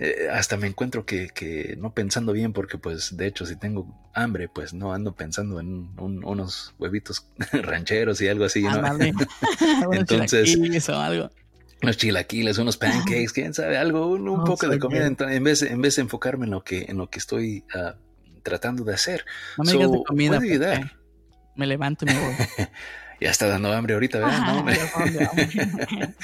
Eh, 0.01 0.27
hasta 0.29 0.57
me 0.57 0.67
encuentro 0.67 1.07
que, 1.07 1.29
que, 1.29 1.77
no 1.79 1.95
pensando 1.95 2.33
bien, 2.33 2.53
porque 2.53 2.79
pues 2.79 3.17
de 3.17 3.29
hecho 3.29 3.47
si 3.47 3.55
tengo 3.55 3.87
hambre, 4.13 4.49
pues 4.49 4.75
no 4.75 4.93
ando 4.93 5.15
pensando 5.15 5.61
en 5.61 5.89
un, 5.99 6.25
unos 6.25 6.75
huevitos 6.81 7.29
rancheros 7.53 8.21
y 8.21 8.27
algo 8.27 8.45
así, 8.45 8.65
¿no? 8.65 8.73
Entonces, 9.93 10.89
o 10.89 10.97
algo. 10.97 11.31
Unos 11.85 11.97
chilaquiles, 11.97 12.59
unos 12.59 12.77
pancakes, 12.77 13.33
quién 13.33 13.55
sabe, 13.55 13.77
algo, 13.79 14.09
un, 14.09 14.29
un 14.29 14.39
No, 14.39 14.45
poco 14.45 14.67
de 14.67 14.73
soy 14.73 14.79
comida, 14.81 15.07
en 15.07 15.45
vez, 15.45 15.63
en 15.63 15.81
vez 15.81 15.97
de 15.97 16.03
enfocarme 16.03 16.45
en 16.47 16.51
lo 16.51 16.65
que, 16.65 16.87
en 16.89 16.99
lo 16.99 17.09
que 17.09 17.19
estoy 17.19 17.65
uh, 17.75 17.93
tratando 18.43 18.85
de 18.85 18.95
hacer. 18.95 19.25
No 19.59 19.65
me 19.65 19.73
digas 19.73 19.93
de 19.93 20.05
comida. 20.05 20.39
ayudar. 20.39 20.93
Me 21.57 21.67
levanto 21.67 22.05
y 22.05 22.09
me 22.13 22.21
voy. 22.21 22.35
Ya 23.21 23.31
está 23.31 23.47
dando 23.47 23.73
hambre 23.73 23.95
ahorita, 23.95 24.19
¿verdad? 24.19 24.39
Ah, 24.39 24.65
No. 24.65 26.09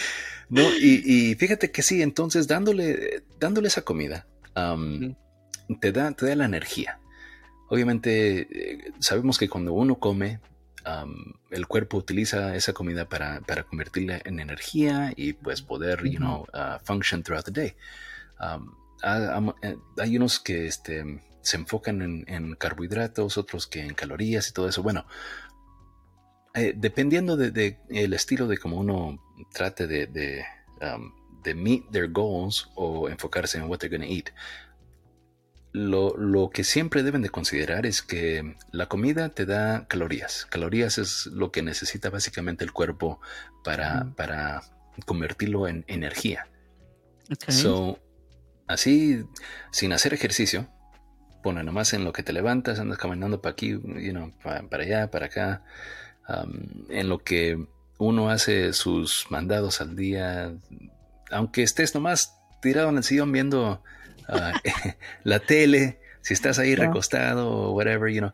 No, 0.50 0.62
y, 0.80 1.02
y 1.30 1.34
fíjate 1.36 1.70
que 1.70 1.80
sí, 1.82 2.02
entonces 2.02 2.48
dándole, 2.48 3.22
dándole 3.38 3.68
esa 3.68 3.82
comida, 3.82 4.26
um, 4.56 5.14
te, 5.80 5.92
da, 5.92 6.10
te 6.10 6.26
da 6.26 6.34
la 6.34 6.44
energía. 6.46 6.98
Obviamente, 7.68 8.48
eh, 8.50 8.92
sabemos 8.98 9.38
que 9.38 9.48
cuando 9.48 9.72
uno 9.72 10.00
come, 10.00 10.40
um, 10.86 11.32
el 11.50 11.66
cuerpo 11.66 11.96
utiliza 11.96 12.54
esa 12.56 12.72
comida 12.72 13.08
para, 13.08 13.40
para, 13.40 13.64
convertirla 13.64 14.20
en 14.24 14.40
energía 14.40 15.12
y 15.16 15.32
pues 15.32 15.62
poder, 15.62 16.04
you 16.04 16.18
know, 16.18 16.46
uh, 16.54 16.78
function 16.84 17.22
throughout 17.22 17.44
the 17.44 17.52
day. 17.52 17.76
Um, 18.40 18.74
hay 19.02 20.16
unos 20.16 20.40
que 20.40 20.66
este, 20.66 21.04
se 21.42 21.56
enfocan 21.56 22.02
en, 22.02 22.24
en, 22.28 22.54
carbohidratos, 22.54 23.38
otros 23.38 23.66
que 23.66 23.80
en 23.80 23.94
calorías 23.94 24.48
y 24.48 24.52
todo 24.52 24.68
eso. 24.68 24.82
Bueno, 24.82 25.06
eh, 26.54 26.74
dependiendo 26.76 27.36
del 27.36 27.52
de, 27.52 27.78
el 27.90 28.12
estilo 28.12 28.46
de 28.46 28.58
cómo 28.58 28.78
uno 28.78 29.18
trate 29.52 29.86
de, 29.86 30.06
de, 30.06 30.44
um, 30.82 31.12
de, 31.42 31.54
meet 31.54 31.90
their 31.90 32.08
goals 32.08 32.68
o 32.74 33.08
enfocarse 33.08 33.58
en 33.58 33.64
what 33.64 33.78
they're 33.78 33.96
going 33.96 34.06
to 34.06 34.12
eat, 34.12 34.30
lo, 35.72 36.16
lo, 36.16 36.50
que 36.50 36.64
siempre 36.64 37.02
deben 37.02 37.22
de 37.22 37.30
considerar 37.30 37.86
es 37.86 38.02
que 38.02 38.56
la 38.72 38.86
comida 38.86 39.28
te 39.28 39.46
da 39.46 39.86
calorías. 39.86 40.46
Calorías 40.50 40.98
es 40.98 41.26
lo 41.26 41.52
que 41.52 41.62
necesita 41.62 42.10
básicamente 42.10 42.64
el 42.64 42.72
cuerpo 42.72 43.20
para, 43.62 44.04
mm. 44.04 44.14
para 44.14 44.62
convertirlo 45.06 45.68
en 45.68 45.84
energía. 45.86 46.48
Okay. 47.32 47.54
So, 47.54 47.98
así, 48.66 49.24
sin 49.70 49.92
hacer 49.92 50.12
ejercicio, 50.12 50.68
pone 51.42 51.62
nomás 51.62 51.92
en 51.92 52.04
lo 52.04 52.12
que 52.12 52.22
te 52.22 52.32
levantas, 52.32 52.80
andas 52.80 52.98
caminando 52.98 53.40
para 53.40 53.52
aquí, 53.52 53.70
you 53.70 54.12
know, 54.12 54.32
para, 54.42 54.62
para 54.62 54.82
allá, 54.82 55.10
para 55.10 55.26
acá. 55.26 55.62
Um, 56.28 56.86
en 56.90 57.08
lo 57.08 57.18
que 57.18 57.64
uno 57.98 58.30
hace 58.30 58.72
sus 58.72 59.26
mandados 59.30 59.80
al 59.80 59.96
día, 59.96 60.52
aunque 61.30 61.62
estés 61.62 61.94
nomás 61.94 62.36
tirado 62.62 62.88
en 62.88 62.98
el 62.98 63.04
sillón 63.04 63.32
viendo 63.32 63.82
uh, 64.30 64.52
la 65.24 65.38
tele, 65.40 66.00
si 66.22 66.34
estás 66.34 66.58
ahí 66.58 66.74
yeah. 66.74 66.86
recostado 66.86 67.50
o 67.50 67.72
whatever, 67.72 68.12
you 68.12 68.20
know, 68.20 68.32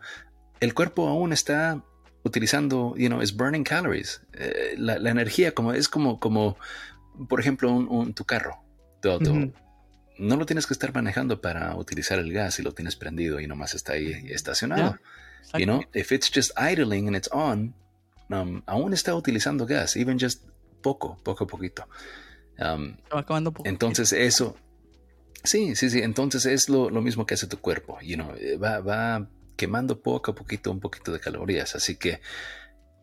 el 0.60 0.74
cuerpo 0.74 1.08
aún 1.08 1.32
está 1.32 1.82
utilizando, 2.24 2.94
you 2.96 3.08
know, 3.08 3.22
is 3.22 3.34
burning 3.34 3.64
calories. 3.64 4.20
Eh, 4.34 4.74
la, 4.76 4.98
la, 4.98 5.10
energía 5.10 5.52
como 5.52 5.72
es 5.72 5.88
como, 5.88 6.18
como 6.18 6.56
por 7.28 7.40
ejemplo, 7.40 7.70
un, 7.70 7.88
un, 7.88 8.14
tu 8.14 8.24
carro, 8.24 8.58
tu 9.00 9.10
auto. 9.10 9.32
No 10.18 10.36
lo 10.36 10.46
tienes 10.46 10.66
que 10.66 10.72
estar 10.72 10.94
manejando 10.94 11.42
para 11.42 11.76
utilizar 11.76 12.18
el 12.18 12.32
gas 12.32 12.58
y 12.58 12.62
lo 12.62 12.72
tienes 12.72 12.96
prendido 12.96 13.38
y 13.38 13.46
nomás 13.46 13.74
está 13.74 13.92
ahí 13.92 14.12
estacionado. 14.30 14.98
Yeah. 15.52 15.60
You 15.60 15.66
know, 15.66 15.82
if 15.92 16.10
it's 16.10 16.30
just 16.34 16.52
idling 16.58 17.06
and 17.06 17.16
it's 17.16 17.28
on, 17.32 17.74
um, 18.30 18.62
aún 18.66 18.92
está 18.92 19.14
utilizando 19.14 19.66
gas, 19.66 19.96
even 19.96 20.18
just 20.18 20.42
poco, 20.82 21.18
poco 21.22 21.44
a 21.44 21.46
poquito. 21.46 21.86
Um, 22.58 22.96
acabando 23.10 23.52
poco. 23.52 23.68
Entonces 23.68 24.12
eso, 24.12 24.56
sí, 25.46 25.76
sí, 25.76 25.90
sí, 25.90 26.00
entonces 26.00 26.44
es 26.46 26.68
lo, 26.68 26.90
mismo 26.90 27.26
que 27.26 27.34
hace 27.34 27.46
tu 27.46 27.58
cuerpo, 27.58 27.98
you 28.02 28.16
know, 28.16 28.32
va, 28.62 28.80
va 28.80 29.28
quemando 29.56 30.00
poco 30.02 30.32
a 30.32 30.34
poquito 30.34 30.70
un 30.70 30.80
poquito 30.80 31.12
de 31.12 31.20
calorías, 31.20 31.74
así 31.74 31.96
que 31.96 32.20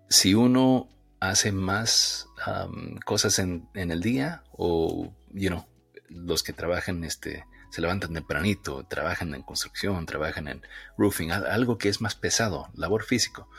si 0.10 0.36
uno 0.36 0.90
hace 1.20 1.52
más 1.52 2.28
um, 2.46 2.98
cosas 2.98 3.40
en, 3.40 3.70
el 3.74 4.02
día 4.02 4.44
o, 4.52 5.14
you 5.32 5.50
know, 5.50 5.66
los 6.10 6.44
que 6.44 6.54
trabajan, 6.54 7.04
este, 7.04 7.46
se 7.72 7.82
levantan 7.82 8.14
tempranito, 8.14 8.86
trabajan 8.86 9.34
en 9.34 9.42
construcción, 9.42 10.06
trabajan 10.06 10.48
en 10.48 10.62
roofing, 10.98 11.32
algo 11.32 11.78
que 11.78 11.90
es 11.90 12.02
más 12.02 12.16
pesado, 12.16 12.70
labor 12.76 13.04
físico. 13.04 13.50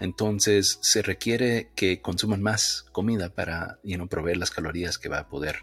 Entonces 0.00 0.78
se 0.80 1.02
requiere 1.02 1.70
que 1.76 2.00
consuman 2.00 2.42
más 2.42 2.86
comida 2.90 3.28
para 3.28 3.78
you 3.84 3.96
know, 3.96 4.08
proveer 4.08 4.38
las 4.38 4.50
calorías 4.50 4.96
que 4.96 5.10
va 5.10 5.18
a 5.18 5.28
poder, 5.28 5.56
eh, 5.56 5.62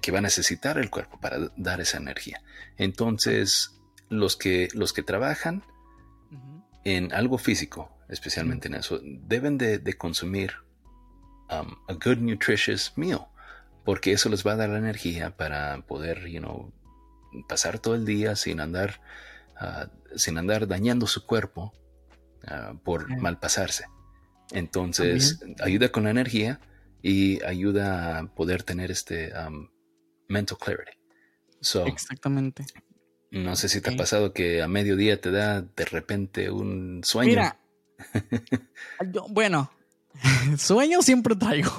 que 0.00 0.12
va 0.12 0.18
a 0.18 0.22
necesitar 0.22 0.78
el 0.78 0.90
cuerpo 0.90 1.18
para 1.20 1.50
dar 1.56 1.80
esa 1.80 1.98
energía. 1.98 2.42
Entonces 2.76 3.80
los 4.08 4.36
que, 4.36 4.68
los 4.74 4.92
que 4.92 5.02
trabajan 5.02 5.64
uh 6.30 6.34
-huh. 6.34 6.64
en 6.84 7.12
algo 7.12 7.38
físico, 7.38 7.90
especialmente 8.08 8.68
en 8.68 8.74
eso, 8.74 9.00
deben 9.02 9.58
de, 9.58 9.78
de 9.78 9.94
consumir 9.94 10.52
um, 11.50 11.74
a 11.88 11.94
good 11.94 12.18
nutritious 12.18 12.92
meal, 12.96 13.26
porque 13.84 14.12
eso 14.12 14.28
les 14.28 14.46
va 14.46 14.52
a 14.52 14.56
dar 14.56 14.68
la 14.68 14.78
energía 14.78 15.36
para 15.36 15.82
poder, 15.86 16.28
you 16.28 16.40
know, 16.40 16.72
pasar 17.48 17.78
todo 17.78 17.94
el 17.94 18.04
día 18.04 18.36
sin 18.36 18.60
andar, 18.60 19.00
uh, 19.60 19.88
sin 20.18 20.38
andar 20.38 20.66
dañando 20.66 21.06
su 21.06 21.26
cuerpo 21.26 21.72
Uh, 22.44 22.76
por 22.78 23.04
okay. 23.04 23.16
mal 23.18 23.38
pasarse. 23.38 23.84
Entonces, 24.50 25.38
También. 25.38 25.62
ayuda 25.62 25.92
con 25.92 26.02
la 26.02 26.10
energía 26.10 26.58
y 27.00 27.40
ayuda 27.44 28.18
a 28.18 28.26
poder 28.34 28.64
tener 28.64 28.90
este 28.90 29.30
um, 29.38 29.68
mental 30.28 30.58
clarity. 30.58 30.92
So, 31.60 31.86
Exactamente. 31.86 32.64
No 33.30 33.56
sé 33.56 33.68
si 33.68 33.80
te 33.80 33.88
okay. 33.88 33.94
ha 33.94 33.98
pasado 33.98 34.32
que 34.34 34.62
a 34.62 34.68
mediodía 34.68 35.20
te 35.20 35.30
da 35.30 35.62
de 35.62 35.84
repente 35.86 36.50
un 36.50 37.00
sueño. 37.02 37.30
Mira, 37.30 37.56
yo, 39.10 39.26
bueno, 39.30 39.70
sueño 40.58 41.00
siempre 41.02 41.34
traigo. 41.36 41.70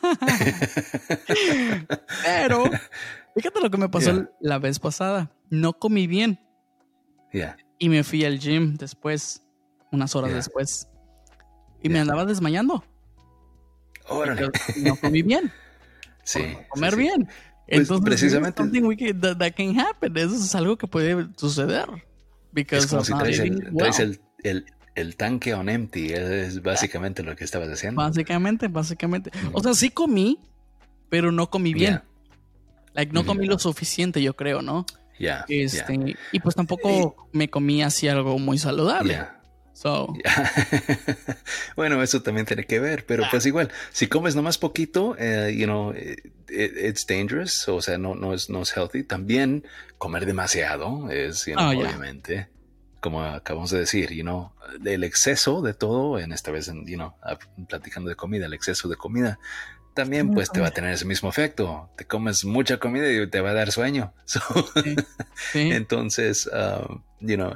Pero, 2.24 2.70
fíjate 3.34 3.60
lo 3.60 3.70
que 3.70 3.78
me 3.78 3.88
pasó 3.88 4.12
yeah. 4.12 4.30
la 4.40 4.58
vez 4.58 4.78
pasada. 4.78 5.32
No 5.50 5.72
comí 5.72 6.06
bien. 6.06 6.38
Yeah. 7.32 7.56
Y 7.78 7.88
me 7.88 8.04
fui 8.04 8.24
al 8.24 8.38
gym 8.38 8.76
después 8.76 9.42
unas 9.90 10.14
horas 10.14 10.30
yeah. 10.30 10.36
después. 10.36 10.88
Y 11.82 11.88
me 11.88 11.98
andaba 11.98 12.24
desmayando. 12.24 12.84
Órale. 14.08 14.50
No 14.76 14.94
comí 14.96 15.22
bien. 15.22 15.52
sí. 16.22 16.56
comer 16.68 16.94
sí, 16.94 16.96
sí. 16.96 17.02
bien. 17.02 17.28
Pues 17.66 17.80
Entonces, 17.80 18.04
precisamente. 18.04 18.62
Can, 18.62 19.20
that, 19.20 19.38
that, 19.38 19.52
can 19.54 19.78
happen. 19.78 20.16
Eso 20.16 20.36
es 20.36 20.54
algo 20.54 20.76
que 20.76 20.86
puede 20.86 21.28
suceder. 21.36 21.86
Es 22.54 22.86
como 22.86 23.04
si 23.04 23.12
traes, 23.12 23.38
el, 23.38 23.74
traes 23.76 23.98
el, 23.98 24.20
el, 24.42 24.66
el, 24.94 25.16
tanque 25.16 25.54
on 25.54 25.68
empty. 25.68 26.12
Es 26.12 26.62
básicamente 26.62 27.22
lo 27.22 27.34
que 27.36 27.44
estabas 27.44 27.68
haciendo. 27.68 28.02
Básicamente, 28.02 28.68
básicamente. 28.68 29.30
Mm. 29.30 29.50
O 29.52 29.62
sea, 29.62 29.74
sí 29.74 29.90
comí, 29.90 30.38
pero 31.08 31.32
no 31.32 31.48
comí 31.48 31.72
bien. 31.72 31.92
Yeah. 31.92 32.04
Like, 32.94 33.12
no 33.12 33.24
comí 33.24 33.46
mm. 33.46 33.50
lo 33.50 33.58
suficiente, 33.58 34.22
yo 34.22 34.34
creo, 34.34 34.60
¿no? 34.60 34.84
Yeah, 35.18 35.44
este, 35.48 36.16
Y 36.32 36.40
pues 36.40 36.56
tampoco 36.56 37.28
me 37.32 37.48
comí 37.48 37.82
así 37.82 38.08
algo 38.08 38.38
muy 38.38 38.58
saludable. 38.58 39.20
So. 39.82 40.14
bueno, 41.76 42.00
eso 42.04 42.22
también 42.22 42.46
tiene 42.46 42.64
que 42.66 42.78
ver, 42.78 43.04
pero 43.04 43.24
pues 43.28 43.44
igual, 43.46 43.68
si 43.90 44.06
comes 44.06 44.36
nomás 44.36 44.56
poquito, 44.56 45.16
uh, 45.18 45.48
you 45.48 45.66
know, 45.66 45.92
it, 45.92 46.20
it's 46.48 47.04
dangerous, 47.04 47.66
o 47.68 47.82
sea, 47.82 47.98
no, 47.98 48.14
no, 48.14 48.32
es, 48.32 48.48
no 48.48 48.62
es 48.62 48.76
healthy. 48.76 49.02
También 49.02 49.66
comer 49.98 50.24
demasiado 50.24 51.10
es, 51.10 51.46
you 51.46 51.54
know, 51.54 51.66
oh, 51.66 51.80
obviamente, 51.80 52.46
como 53.00 53.24
acabamos 53.24 53.72
de 53.72 53.80
decir, 53.80 54.10
you 54.10 54.22
know, 54.22 54.52
el 54.84 55.02
exceso 55.02 55.62
de 55.62 55.74
todo, 55.74 56.20
en 56.20 56.30
esta 56.30 56.52
vez, 56.52 56.68
you 56.68 56.94
know, 56.94 57.14
platicando 57.68 58.08
de 58.08 58.14
comida, 58.14 58.46
el 58.46 58.54
exceso 58.54 58.88
de 58.88 58.94
comida 58.94 59.40
también 59.94 60.32
pues 60.32 60.50
te 60.50 60.60
va 60.60 60.68
a 60.68 60.70
tener 60.70 60.92
ese 60.92 61.04
mismo 61.04 61.28
efecto. 61.28 61.90
Te 61.96 62.04
comes 62.06 62.44
mucha 62.44 62.78
comida 62.78 63.10
y 63.10 63.26
te 63.28 63.40
va 63.40 63.50
a 63.50 63.54
dar 63.54 63.72
sueño. 63.72 64.12
Entonces, 65.54 66.48
um, 66.52 67.02
you 67.20 67.36
know, 67.36 67.54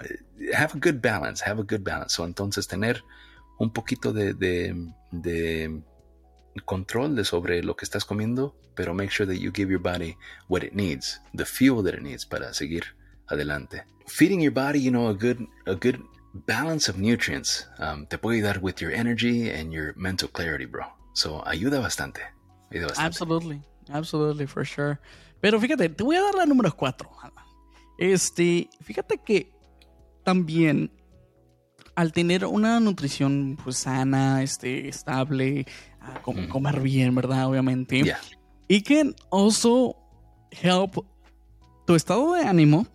have 0.53 0.75
a 0.75 0.79
good 0.79 1.01
balance, 1.01 1.43
have 1.45 1.61
a 1.61 1.65
good 1.65 1.83
balance. 1.83 2.15
So, 2.15 2.25
entonces 2.25 2.67
tener 2.67 3.03
un 3.59 3.73
poquito 3.73 4.13
de, 4.13 4.35
de, 4.35 5.83
control 6.65 7.17
de 7.17 7.25
sobre 7.25 7.63
lo 7.63 7.77
que 7.77 7.85
estás 7.85 8.05
comiendo, 8.05 8.57
pero 8.75 8.95
make 8.95 9.11
sure 9.11 9.27
that 9.27 9.41
you 9.41 9.51
give 9.53 9.71
your 9.71 9.81
body 9.81 10.17
what 10.49 10.63
it 10.63 10.75
needs, 10.75 11.21
the 11.35 11.45
fuel 11.45 11.83
that 11.85 11.95
it 11.95 12.03
needs 12.03 12.25
para 12.25 12.53
seguir 12.55 12.97
adelante. 13.29 13.85
Feeding 14.07 14.41
your 14.41 14.53
body, 14.53 14.81
you 14.81 14.91
know, 14.91 15.09
a 15.09 15.15
good, 15.15 15.47
a 15.67 15.75
good 15.75 16.01
balance 16.47 16.89
of 16.89 16.99
nutrients 16.99 17.67
um, 17.79 18.07
te 18.07 18.19
puede 18.19 18.37
ayudar 18.37 18.61
with 18.61 18.81
your 18.81 18.93
energy 18.93 19.51
and 19.51 19.73
your 19.73 19.95
mental 19.97 20.29
clarity, 20.29 20.67
bro. 20.67 20.85
So, 21.17 21.43
ayuda 21.49 21.81
bastante. 21.81 22.21
Ayuda 22.71 22.89
bastante. 22.89 23.07
Absolutely. 23.07 23.63
Absolutely, 23.89 24.47
for 24.47 24.67
sure. 24.67 24.99
Pero 25.41 25.59
fíjate, 25.59 25.89
te 25.89 26.05
voy 26.05 26.17
a 26.17 26.21
dar 26.21 26.35
la 26.35 26.45
número 26.45 26.71
4. 26.77 27.11
Este, 27.97 28.69
fíjate 28.83 29.17
que 29.17 29.51
también 30.25 30.93
al 31.95 32.13
tener 32.13 32.45
una 32.45 32.81
nutrición 32.81 33.57
pues 33.65 33.79
sana, 33.79 34.43
este, 34.43 34.89
estable, 34.89 35.67
ah, 36.03 36.21
comer 36.21 36.81
bien, 36.83 37.15
¿verdad? 37.15 37.47
Obviamente. 37.47 38.15
Y 38.69 38.83
que 38.83 39.15
also 39.31 39.97
help 40.51 40.99
tu 41.87 41.95
estado 41.95 42.35
de 42.35 42.43
ánimo 42.43 42.87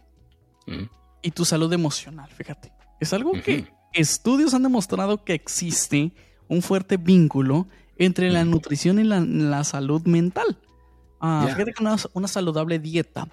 y 1.24 1.32
tu 1.32 1.44
salud 1.44 1.74
emocional, 1.74 2.30
fíjate. 2.30 2.72
Es 3.00 3.13
algo 3.13 3.32
que 3.42 3.66
estudios 3.94 4.54
han 4.54 4.62
demostrado 4.62 5.24
que 5.24 5.34
existe 5.34 6.13
un 6.48 6.62
fuerte 6.62 6.98
vínculo 6.98 7.68
entre 8.05 8.31
la 8.31 8.46
nutrición 8.46 9.00
y 9.00 9.03
la, 9.03 9.63
salud 9.63 10.05
mental. 10.05 10.58
Uh, 11.22 11.46
Fíjate 11.48 11.74
que 11.74 11.84
una, 12.13 12.27
saludable 12.27 12.79
dieta 12.79 13.27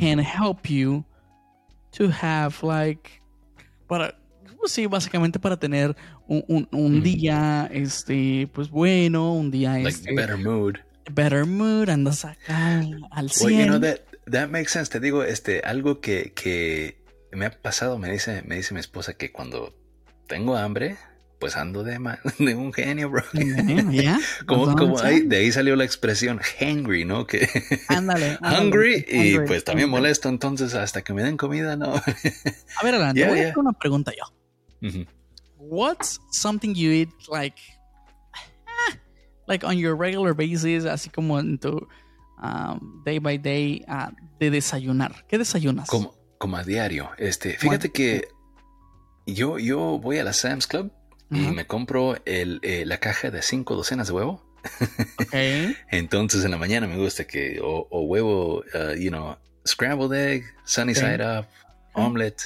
can 0.00 0.18
help 0.18 0.66
you 0.66 1.04
to 1.92 2.10
have 2.10 2.54
like 2.62 3.22
para 3.86 4.14
pues 4.58 4.72
sí 4.72 4.86
básicamente 4.86 5.38
para 5.38 5.56
tener 5.56 5.96
un, 6.26 6.68
un, 6.72 7.02
día 7.02 7.70
este 7.72 8.50
pues 8.52 8.68
bueno 8.68 9.32
un 9.32 9.50
día 9.50 9.74
like 9.74 9.88
este 9.88 10.12
better 10.12 10.36
mood. 10.36 10.74
better 11.12 11.46
mood 11.46 11.88
andas 11.88 12.24
acá 12.24 12.82
al 13.12 13.30
100 13.30 13.46
well, 13.46 13.58
you 13.58 13.66
know 13.66 13.80
that 13.80 14.00
that 14.30 14.48
makes 14.48 14.72
sense. 14.72 14.90
Te 14.90 15.00
digo 15.00 15.22
este 15.22 15.60
algo 15.60 16.00
que, 16.00 16.32
que 16.34 17.02
me 17.32 17.46
ha 17.46 17.50
pasado 17.50 17.98
me 17.98 18.10
dice 18.10 18.42
me 18.42 18.56
dice 18.56 18.74
mi 18.74 18.80
esposa 18.80 19.14
que 19.14 19.32
cuando 19.32 19.74
tengo 20.26 20.56
hambre 20.56 20.96
pues 21.38 21.56
ando 21.56 21.84
de, 21.84 21.98
de 22.38 22.54
un 22.54 22.72
genio, 22.72 23.10
bro. 23.10 23.22
como, 24.46 24.74
como 24.76 24.98
ahí, 25.00 25.20
de 25.20 25.36
ahí 25.36 25.52
salió 25.52 25.76
la 25.76 25.84
expresión 25.84 26.38
hangry, 26.38 27.04
¿no? 27.04 27.26
Que 27.26 27.48
ándale, 27.88 28.38
hungry 28.42 29.04
y 29.08 29.38
pues 29.40 29.64
también 29.64 29.88
molesto, 29.88 30.28
entonces 30.28 30.74
hasta 30.74 31.02
que 31.02 31.12
me 31.12 31.22
den 31.22 31.36
comida, 31.36 31.76
¿no? 31.76 31.94
a 31.94 32.84
ver, 32.84 32.94
Alan, 32.94 33.14
voy 33.14 33.22
a 33.22 33.42
hacer 33.42 33.58
una 33.58 33.72
pregunta 33.72 34.12
yo. 34.12 34.96
What's 35.58 36.20
something 36.30 36.74
you 36.74 36.90
eat 36.90 37.08
like, 37.30 37.60
eh, 38.34 38.98
like 39.46 39.66
on 39.66 39.76
your 39.76 39.96
regular 39.96 40.34
basis, 40.34 40.84
así 40.84 41.10
como 41.10 41.38
en 41.38 41.58
tu 41.58 41.86
um, 42.42 43.02
day 43.04 43.18
by 43.18 43.38
day 43.38 43.84
uh, 43.88 44.10
de 44.38 44.50
desayunar? 44.50 45.26
¿Qué 45.26 45.36
desayunas? 45.36 45.88
Como, 45.88 46.14
como 46.38 46.56
a 46.56 46.64
diario. 46.64 47.10
Este, 47.18 47.54
fíjate 47.54 47.90
que 47.90 48.28
yo, 49.26 49.58
yo 49.58 49.98
voy 49.98 50.18
a 50.18 50.24
la 50.24 50.32
Sam's 50.32 50.66
Club 50.66 50.92
y 51.30 51.38
me 51.38 51.66
compro 51.66 52.16
el, 52.24 52.60
eh, 52.62 52.84
la 52.86 52.98
caja 52.98 53.30
de 53.30 53.42
cinco 53.42 53.76
docenas 53.76 54.08
de 54.08 54.12
huevo. 54.14 54.44
Entonces 55.90 56.44
en 56.44 56.50
la 56.50 56.56
mañana 56.56 56.86
me 56.86 56.96
gusta 56.96 57.26
que 57.26 57.60
o, 57.62 57.86
huevo, 57.90 58.64
uh, 58.74 58.94
you 58.98 59.10
know, 59.10 59.36
scrambled 59.66 60.12
egg, 60.12 60.44
sunny 60.64 60.94
side 60.94 61.22
up, 61.22 61.46
omelette. 61.94 62.42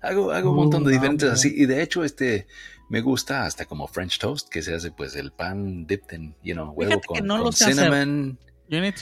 Hago, 0.00 0.32
hago 0.32 0.50
un 0.50 0.56
montón 0.56 0.84
de 0.84 0.92
diferentes 0.92 1.30
así. 1.30 1.52
Y 1.56 1.66
de 1.66 1.82
hecho, 1.82 2.04
este 2.04 2.46
me 2.90 3.00
gusta 3.00 3.44
hasta 3.44 3.64
como 3.64 3.86
French 3.86 4.18
toast, 4.18 4.48
que 4.48 4.62
se 4.62 4.74
hace 4.74 4.90
pues 4.90 5.16
el 5.16 5.32
pan 5.32 5.86
dipped 5.86 6.14
en, 6.14 6.34
you 6.42 6.54
know, 6.54 6.70
huevo 6.72 7.00
con, 7.00 7.52
cinnamon. 7.52 8.38
Eh, 8.70 8.92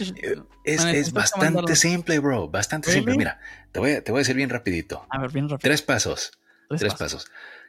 es, 0.64 0.84
es 0.84 1.12
bastante 1.12 1.76
simple, 1.76 2.18
bro. 2.18 2.48
Bastante 2.48 2.90
simple. 2.90 3.16
Mira, 3.16 3.40
te 3.70 3.80
voy, 3.80 3.92
a, 3.92 4.04
te 4.04 4.12
voy 4.12 4.18
a 4.18 4.22
decir 4.22 4.36
bien 4.36 4.50
rapidito. 4.50 5.06
A 5.08 5.20
ver, 5.20 5.30
bien 5.30 5.48
rápido. 5.48 5.68
Tres 5.68 5.82
pasos. 5.82 6.32
Tres, 6.68 6.94
pasos. 6.94 7.26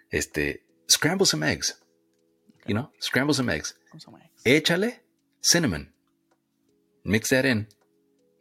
Este, 0.09 0.63
scramble 0.93 1.25
some 1.25 1.43
eggs. 1.43 1.67
You 2.67 2.75
know, 2.75 2.89
scramble 2.99 3.33
some 3.33 3.49
eggs. 3.49 3.73
Some 3.97 4.15
eggs. 4.15 4.43
Échale 4.45 4.89
cinnamon. 5.41 5.91
Mix 7.03 7.29
that 7.29 7.45
in. 7.45 7.67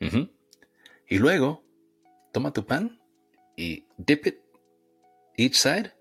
Mm-hmm. 0.01 0.25
Y 1.11 1.19
luego, 1.19 1.63
toma 2.33 2.53
tu 2.53 2.63
pan 2.63 2.99
y 3.57 3.85
dip 3.99 4.27
it 4.27 4.39
each 5.37 5.57
side 5.57 5.93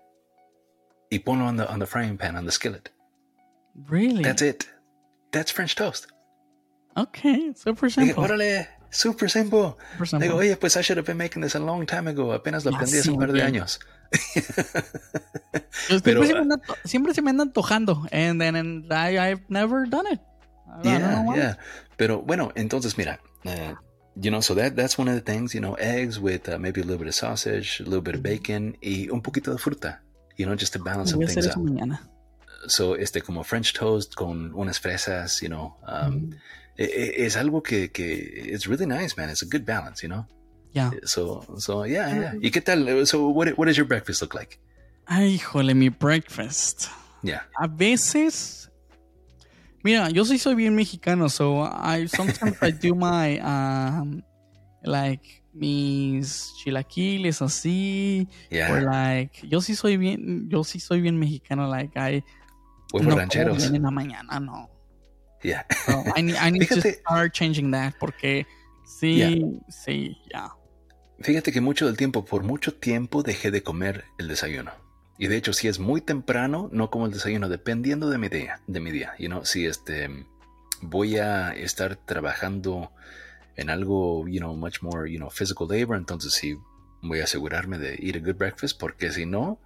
y 1.10 1.18
ponlo 1.18 1.46
on 1.46 1.56
the, 1.56 1.68
on 1.68 1.78
the 1.80 1.86
frying 1.86 2.16
pan, 2.16 2.36
on 2.36 2.44
the 2.44 2.52
skillet. 2.52 2.90
Really? 3.88 4.22
That's 4.22 4.42
it. 4.42 4.68
That's 5.32 5.50
French 5.50 5.74
toast. 5.74 6.06
Okay, 6.96 7.52
super 7.54 7.90
simple. 7.90 8.22
órale, 8.22 8.68
super 8.92 9.28
simple. 9.28 9.76
Super 9.92 10.06
simple. 10.06 10.28
Digo, 10.28 10.38
oye, 10.38 10.56
pues 10.56 10.76
I 10.76 10.82
should 10.82 10.98
have 10.98 11.06
been 11.06 11.18
making 11.18 11.42
this 11.42 11.56
a 11.56 11.58
long 11.58 11.84
time 11.86 12.08
ago. 12.08 12.32
Apenas 12.32 12.64
lo 12.64 12.70
aprendí 12.70 12.98
hace 12.98 13.10
un 13.10 13.18
par 13.18 13.32
de 13.32 13.42
años. 13.42 13.80
Pero, 16.04 16.22
siempre, 16.84 17.14
se 17.14 17.22
me 17.22 17.30
anda 17.30 17.42
antojando. 17.42 18.06
And 18.12 18.40
then 18.40 18.86
I, 18.90 19.18
I've 19.18 19.42
never 19.48 19.86
done 19.86 20.06
it. 20.06 20.20
Yeah, 20.84 21.24
yeah. 21.34 21.58
Pero 21.96 22.22
bueno, 22.22 22.52
entonces 22.54 22.96
mira, 22.96 23.20
uh, 23.44 23.74
you 24.16 24.30
know, 24.30 24.40
so 24.40 24.54
that 24.54 24.74
that's 24.74 24.98
one 24.98 25.08
of 25.08 25.14
the 25.14 25.20
things, 25.20 25.54
you 25.54 25.60
know, 25.60 25.74
eggs 25.74 26.18
with 26.18 26.48
uh, 26.48 26.58
maybe 26.58 26.80
a 26.80 26.84
little 26.84 26.98
bit 26.98 27.08
of 27.08 27.14
sausage, 27.14 27.80
a 27.80 27.84
little 27.84 28.00
bit 28.00 28.14
of 28.14 28.22
bacon 28.22 28.76
y 28.82 29.08
un 29.10 29.20
poquito 29.20 29.52
de 29.52 29.58
fruta, 29.58 30.00
you 30.36 30.46
know, 30.46 30.54
just 30.54 30.72
to 30.72 30.78
balance 30.78 31.10
some 31.10 31.20
things 31.26 31.46
out. 31.46 31.56
Mañana. 31.56 32.00
So, 32.68 32.94
este 32.96 33.22
como 33.22 33.42
French 33.42 33.72
toast 33.72 34.14
con 34.14 34.52
unas 34.54 34.78
fresas, 34.78 35.40
you 35.40 35.48
know, 35.48 35.76
um, 35.86 36.30
mm. 36.30 36.34
es 36.76 37.36
algo 37.36 37.62
que, 37.62 37.90
que 37.90 38.04
it's 38.04 38.66
really 38.66 38.86
nice, 38.86 39.16
man. 39.16 39.30
It's 39.30 39.42
a 39.42 39.46
good 39.46 39.64
balance, 39.64 40.02
you 40.02 40.08
know. 40.08 40.26
Yeah. 40.72 40.90
So, 41.04 41.44
so 41.58 41.84
yeah, 41.84 42.08
yeah. 42.14 42.32
¿Y 42.40 42.50
qué 42.50 42.62
tal? 42.62 43.06
So, 43.06 43.28
what, 43.28 43.48
what 43.58 43.66
does 43.66 43.76
your 43.76 43.86
breakfast 43.86 44.22
look 44.22 44.34
like? 44.34 44.58
Ay, 45.06 45.38
híjole, 45.38 45.74
mi 45.74 45.88
breakfast. 45.90 46.88
Yeah. 47.22 47.42
A 47.60 47.68
veces. 47.68 48.70
Mira, 49.84 50.08
yo 50.10 50.24
sí 50.24 50.38
soy 50.38 50.54
bien 50.54 50.76
mexicano, 50.76 51.28
so 51.28 51.62
I 51.62 52.06
sometimes 52.06 52.56
I 52.62 52.70
do 52.70 52.94
my 52.94 53.38
um 53.42 54.22
like 54.84 55.42
mis 55.52 56.54
chilaquiles 56.56 57.42
así. 57.42 58.28
Yeah. 58.50 58.72
Or 58.72 58.82
like, 58.82 59.42
yo 59.42 59.60
sí 59.60 59.74
soy 59.74 59.96
bien, 59.96 60.48
yo 60.48 60.62
sí 60.64 60.80
soy 60.80 61.00
bien 61.00 61.18
mexicano, 61.18 61.68
like 61.68 61.96
I. 61.96 62.22
Huevos 62.92 63.08
no 63.08 63.16
rancheros. 63.16 63.64
en 63.64 63.82
la 63.82 63.90
mañana, 63.90 64.40
no. 64.40 64.70
Yeah. 65.42 65.66
So 65.86 66.04
I 66.16 66.22
need, 66.22 66.36
I 66.36 66.50
need 66.52 66.68
to 66.68 66.80
start 66.80 67.32
changing 67.32 67.72
that 67.72 67.94
porque 67.98 68.46
sí, 68.84 69.60
sí, 69.68 70.16
ya. 70.32 70.52
Fíjate 71.20 71.52
que 71.52 71.60
mucho 71.60 71.86
del 71.86 71.96
tiempo, 71.96 72.24
por 72.24 72.42
mucho 72.42 72.74
tiempo, 72.74 73.22
dejé 73.22 73.50
de 73.50 73.62
comer 73.62 74.04
el 74.18 74.28
desayuno. 74.28 74.72
Y 75.18 75.28
de 75.28 75.36
hecho, 75.36 75.52
si 75.52 75.68
es 75.68 75.78
muy 75.78 76.00
temprano, 76.00 76.68
no 76.72 76.90
como 76.90 77.06
el 77.06 77.12
desayuno, 77.12 77.48
dependiendo 77.48 78.10
de 78.10 78.18
mi 78.18 78.28
día. 78.28 78.60
De 78.66 78.80
mi 78.80 78.90
día. 78.90 79.14
You 79.18 79.28
know, 79.28 79.44
si 79.44 79.66
este 79.66 80.08
voy 80.80 81.18
a 81.18 81.52
estar 81.52 81.96
trabajando 81.96 82.90
en 83.56 83.70
algo, 83.70 84.26
you 84.26 84.40
know, 84.40 84.56
much 84.56 84.82
more, 84.82 85.10
you 85.10 85.18
know, 85.18 85.30
physical 85.30 85.68
labor, 85.68 85.96
entonces 85.96 86.32
sí 86.32 86.56
voy 87.02 87.20
a 87.20 87.24
asegurarme 87.24 87.78
de 87.78 87.98
eat 88.00 88.16
a 88.16 88.18
good 88.18 88.36
breakfast, 88.36 88.78
porque 88.80 89.12
si 89.12 89.26
no, 89.26 89.60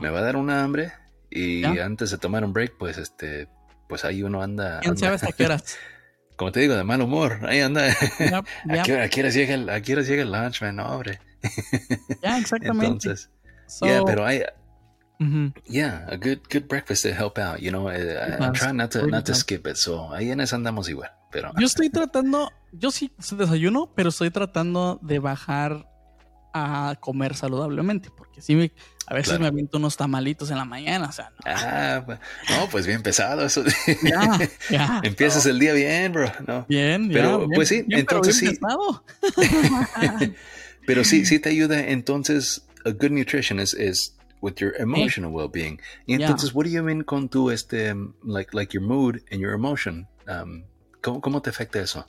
me 0.00 0.10
va 0.10 0.18
a 0.18 0.22
dar 0.22 0.36
una 0.36 0.62
hambre. 0.62 0.92
Y 1.30 1.64
antes 1.78 2.10
de 2.10 2.18
tomar 2.18 2.44
un 2.44 2.52
break, 2.52 2.76
pues 2.78 2.98
este, 2.98 3.48
pues 3.88 4.04
ahí 4.04 4.22
uno 4.22 4.42
anda. 4.42 4.80
¿Quién 4.80 4.96
sabe 4.96 5.14
hasta 5.14 5.32
qué 5.32 5.44
horas? 5.44 5.78
como 6.36 6.52
te 6.52 6.60
digo, 6.60 6.74
de 6.74 6.84
mal 6.84 7.02
humor. 7.02 7.40
Ahí 7.42 7.60
anda. 7.60 7.86
¿A, 7.90 8.82
qué, 8.82 8.94
hora 8.94 9.30
llega 9.30 9.54
el, 9.54 9.66
llega 9.82 10.22
el 10.22 10.32
lunch, 10.32 10.62
man? 10.62 10.76
No, 10.76 10.86
hombre. 10.86 11.20
Ya, 12.22 12.38
exactamente. 12.38 12.86
Entonces, 12.86 13.30
yeah, 13.82 14.02
pero 14.04 14.24
hay, 14.24 14.42
Yeah, 15.66 16.06
a 16.08 16.16
good 16.16 16.40
good 16.50 16.66
breakfast 16.66 17.02
to 17.02 17.10
help 17.10 17.38
out. 17.38 17.60
You 17.60 17.70
know, 17.70 17.90
eh, 17.90 18.16
I, 18.16 18.42
am 18.42 18.54
trying 18.54 18.78
not 18.78 18.90
to 18.92 19.06
not 19.06 19.26
to 19.26 19.34
skip 19.34 19.66
it. 19.66 19.76
So 19.76 20.14
ahí 20.14 20.30
en 20.30 20.40
eso 20.40 20.56
andamos 20.56 20.88
igual. 20.88 21.10
Pero 21.30 21.52
yo 21.58 21.66
estoy 21.66 21.90
tratando, 21.90 22.50
yo 22.72 22.90
sí 22.90 23.12
desayuno, 23.36 23.92
pero 23.94 24.08
estoy 24.08 24.30
tratando 24.30 24.98
de 25.02 25.18
bajar 25.18 25.86
a 26.54 26.96
comer 27.00 27.36
saludablemente, 27.36 28.10
porque 28.10 28.40
si 28.40 28.56
me, 28.56 28.72
a 29.10 29.14
veces 29.14 29.40
me 29.40 29.48
aviento 29.48 29.78
unos 29.78 29.96
tamalitos 29.96 30.52
en 30.52 30.56
la 30.56 30.64
mañana, 30.64 31.08
o 31.08 31.12
sea, 31.12 31.30
no. 31.30 31.36
Ah, 31.44 32.04
no, 32.48 32.68
pues 32.70 32.86
bien 32.86 33.02
pesado 33.02 33.44
eso. 33.44 33.64
Ya, 34.04 34.38
ya. 34.70 35.00
Empiezas 35.02 35.44
el 35.46 35.58
día 35.58 35.72
bien, 35.72 36.12
bro. 36.12 36.32
No. 36.46 36.64
Bien, 36.68 37.10
pero 37.12 37.48
pues 37.52 37.70
sí, 37.70 37.84
entonces 37.88 38.36
sí. 38.38 38.56
pero 40.86 41.02
sí, 41.02 41.26
sí 41.26 41.40
te 41.40 41.48
ayuda. 41.48 41.80
Entonces, 41.80 42.64
a 42.84 42.90
good 42.90 43.10
nutrition 43.10 43.58
is, 43.58 43.74
is 43.74 44.14
with 44.42 44.54
your 44.60 44.74
emotional 44.78 45.32
well-being. 45.32 45.80
Y 46.06 46.14
entonces, 46.14 46.54
what 46.54 46.66
do 46.66 46.70
you 46.70 46.84
mean 46.84 47.02
con 47.02 47.28
tu 47.28 47.50
este, 47.50 47.92
like, 48.22 48.54
like 48.54 48.72
your 48.72 48.86
mood 48.86 49.22
and 49.32 49.40
your 49.40 49.54
emotion? 49.54 50.06
Um, 50.28 50.62
¿cómo, 51.00 51.20
¿Cómo 51.20 51.42
te 51.42 51.50
afecta 51.50 51.80
eso? 51.80 52.06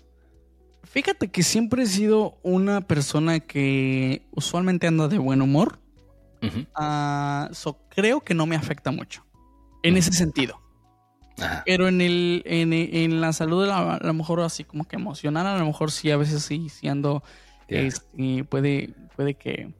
Fíjate 0.83 1.29
que 1.29 1.41
siempre 1.41 1.81
he 1.81 1.87
sido 1.87 2.37
una 2.43 2.81
persona 2.81 3.39
que 3.39 4.21
usualmente 4.35 4.85
anda 4.85 5.07
de 5.07 5.17
buen 5.17 5.41
humor. 5.41 5.80
Ah, 6.75 7.49
creo 7.89 8.21
que 8.21 8.33
no 8.33 8.45
me 8.45 8.55
afecta 8.55 8.91
mucho. 8.91 9.25
En 9.83 9.97
ese 9.97 10.11
sentido. 10.11 10.61
Pero 11.65 11.87
en 11.87 12.01
el, 12.01 12.43
en, 12.45 13.21
la 13.21 13.33
salud, 13.33 13.67
a, 13.69 13.99
lo 14.01 14.13
mejor 14.13 14.41
así 14.41 14.63
como 14.63 14.85
que 14.85 14.95
emocional, 14.95 15.47
a 15.47 15.57
lo 15.57 15.65
mejor 15.65 15.91
sí, 15.91 16.11
a 16.11 16.17
veces 16.17 16.43
sí, 16.43 16.69
sí 16.69 16.87
ando. 16.87 17.23
Este, 17.67 18.43
puede, 18.43 18.93
puede 19.15 19.35
que. 19.35 19.73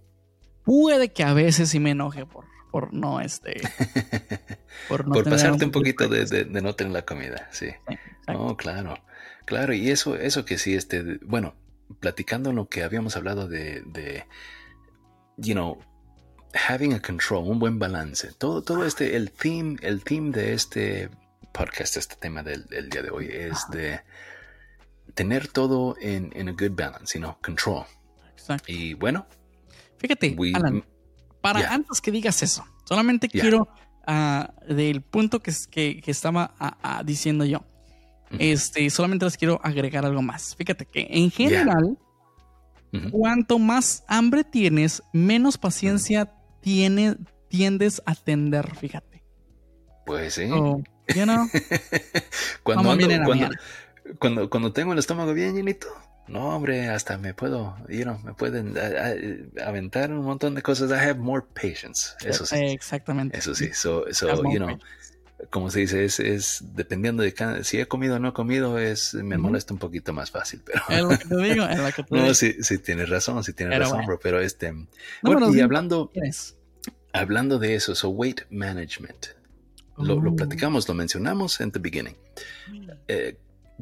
Puede 0.63 1.12
que 1.12 1.24
a 1.24 1.34
veces 1.34 1.69
sí 1.69 1.80
me 1.80 1.91
enoje 1.91 2.26
por, 2.26 2.45
por 2.71 2.93
no 2.93 3.19
este. 3.19 3.62
por, 4.89 5.08
no 5.08 5.13
por 5.13 5.26
pasarte 5.26 5.65
un 5.65 5.71
poquito 5.71 6.08
de, 6.08 6.45
no 6.45 6.76
tener 6.76 6.93
la 6.93 7.06
comida, 7.06 7.47
sí. 7.52 7.67
oh, 8.28 8.56
claro. 8.56 8.95
Claro, 9.45 9.74
y 9.74 9.89
eso, 9.89 10.15
eso 10.15 10.45
que 10.45 10.58
sí, 10.58 10.76
este, 10.76 11.19
bueno, 11.24 11.56
platicando 12.00 12.54
lo 12.54 12.69
que 12.69 12.84
habíamos 12.84 13.17
hablado 13.17 13.47
de, 13.47 13.82
de, 13.82 14.26
you 15.36 15.54
know, 15.54 15.80
having 16.54 16.94
a 16.94 17.00
control, 17.00 17.50
un 17.50 17.60
buen 17.60 17.80
balance. 17.80 18.32
Todo, 18.38 18.62
todo 18.62 18.86
este, 18.86 19.16
el 19.16 19.32
theme, 19.32 19.78
el 19.82 20.04
theme 20.04 20.32
de 20.32 20.54
este 20.54 21.10
podcast, 21.54 21.98
este 21.98 22.16
tema 22.16 22.44
del, 22.44 22.66
día 22.90 23.02
de 23.02 23.10
hoy, 23.10 23.28
es 23.32 23.70
de 23.70 24.02
tener 25.14 25.48
todo 25.48 25.96
en, 26.00 26.32
en 26.36 26.50
a 26.50 26.52
good 26.52 26.72
balance, 26.72 27.18
you 27.18 27.24
know, 27.24 27.38
control. 27.42 27.86
Exacto. 28.32 28.72
Y 28.72 28.94
bueno. 28.94 29.26
Fíjate, 29.98 30.36
Alan, 30.56 30.84
para 31.42 31.72
antes 31.72 32.02
que 32.02 32.12
digas 32.12 32.42
eso, 32.42 32.66
solamente 32.86 33.30
quiero, 33.30 33.68
uh, 34.08 34.74
del 34.74 35.02
punto 35.02 35.42
que, 35.42 35.52
que, 35.70 36.02
que 36.02 36.12
estaba 36.12 36.56
uh, 36.60 37.04
diciendo 37.04 37.46
yo, 37.46 37.64
este, 38.40 38.90
solamente 38.90 39.26
les 39.26 39.38
quiero 39.38 39.60
agregar 39.64 40.06
algo 40.06 40.22
más. 40.22 40.56
Fíjate 40.56 40.86
que 40.86 41.08
en 41.10 41.30
general, 41.30 41.98
cuanto 43.12 43.60
más 43.60 44.04
hambre 44.08 44.44
tienes, 44.44 45.04
menos 45.14 45.58
paciencia 45.58 46.34
tiene, 46.62 47.17
tiendes 47.47 48.02
a 48.06 48.12
atender, 48.12 48.76
fíjate. 48.76 49.24
Pues 50.06 50.36
sí. 50.36 50.47
cuando, 52.63 52.89
cuando, 54.19 54.50
cuando, 54.50 54.74
tengo 54.74 54.93
el 54.93 55.00
estómago 55.00 55.34
bien 55.34 55.56
llenito, 55.56 55.88
no, 56.28 56.56
hombre, 56.56 56.89
hasta 56.89 57.17
me 57.17 57.34
puedo, 57.34 57.76
you 57.89 58.04
know, 58.04 58.17
me 58.19 58.34
pueden 58.34 58.76
aventar 59.65 60.12
un 60.12 60.24
montón 60.24 60.56
de 60.56 60.62
cosas. 60.62 60.91
I 60.91 61.10
have 61.10 61.15
more 61.15 61.43
patience. 61.54 62.15
Eso 62.24 62.45
sí. 62.45 62.58
Exactamente. 62.58 63.38
Eso 63.38 63.54
sí. 63.54 63.74
So, 63.74 64.06
so 64.13 64.41
you 64.43 64.58
know, 64.58 64.78
como 65.49 65.69
se 65.69 65.82
dice, 65.82 66.06
es, 66.06 66.19
es 66.19 66.63
dependiendo 66.73 67.23
de 67.23 67.34
cada, 67.34 67.63
si 67.63 67.80
he 67.80 67.88
comido 67.88 68.15
o 68.15 68.19
no 68.19 68.30
he 68.30 68.34
comido, 68.34 68.77
es, 68.77 69.13
me 69.13 69.38
molesta 69.38 69.73
un 69.73 69.80
poquito 69.80 70.13
más 70.13 70.32
fácil. 70.32 70.62
Pero, 70.65 70.82
es 70.89 71.01
lo 71.01 71.10
que 71.10 71.17
te 71.17 71.38
digo, 71.38 71.65
es 71.65 71.80
lo 71.80 71.91
que 71.91 72.04
te 72.10 72.15
No, 72.15 72.34
sí, 72.34 72.56
sí 72.62 72.77
tienes 72.77 73.10
razón, 73.10 73.43
sí 73.43 73.54
tienes 73.54 73.80
razón, 73.80 74.06
bro, 74.06 74.19
pero 74.19 74.39
este, 74.39 74.73
bueno, 75.21 75.54
y 75.54 75.60
hablando, 75.62 76.12
hablando 77.13 77.60
de 77.60 77.75
eso, 77.75 77.95
so 77.95 78.10
weight 78.10 78.41
management, 78.49 79.27
lo, 79.97 80.19
lo, 80.19 80.32
oh. 80.32 80.36
platicamos, 80.36 80.88
lo 80.88 80.93
mencionamos 80.93 81.60
en 81.62 81.71
the 81.71 81.80
beginning. 81.80 82.15
Eh, 83.08 83.38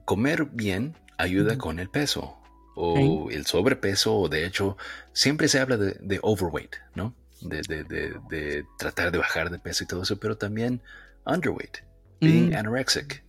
comer 0.05 0.45
bien 0.45 0.95
ayuda 1.17 1.57
con 1.57 1.79
el 1.79 1.89
peso 1.89 2.37
o 2.75 3.29
el 3.29 3.45
sobrepeso, 3.45 4.15
o 4.15 4.29
de 4.29 4.45
hecho, 4.45 4.77
siempre 5.11 5.49
se 5.49 5.59
habla 5.59 5.75
de, 5.75 5.97
de 5.99 6.19
overweight, 6.21 6.75
¿no? 6.95 7.13
De, 7.41 7.61
de, 7.61 7.83
de, 7.83 8.65
tratar 8.77 9.11
de 9.11 9.17
bajar 9.17 9.49
de 9.49 9.59
peso 9.59 9.83
y 9.83 9.87
todo 9.87 10.03
eso, 10.03 10.17
pero 10.17 10.37
también 10.37 10.81
underweight, 11.25 11.83
being 12.19 12.51
mm. 12.51 12.55
anorexic. 12.55 13.23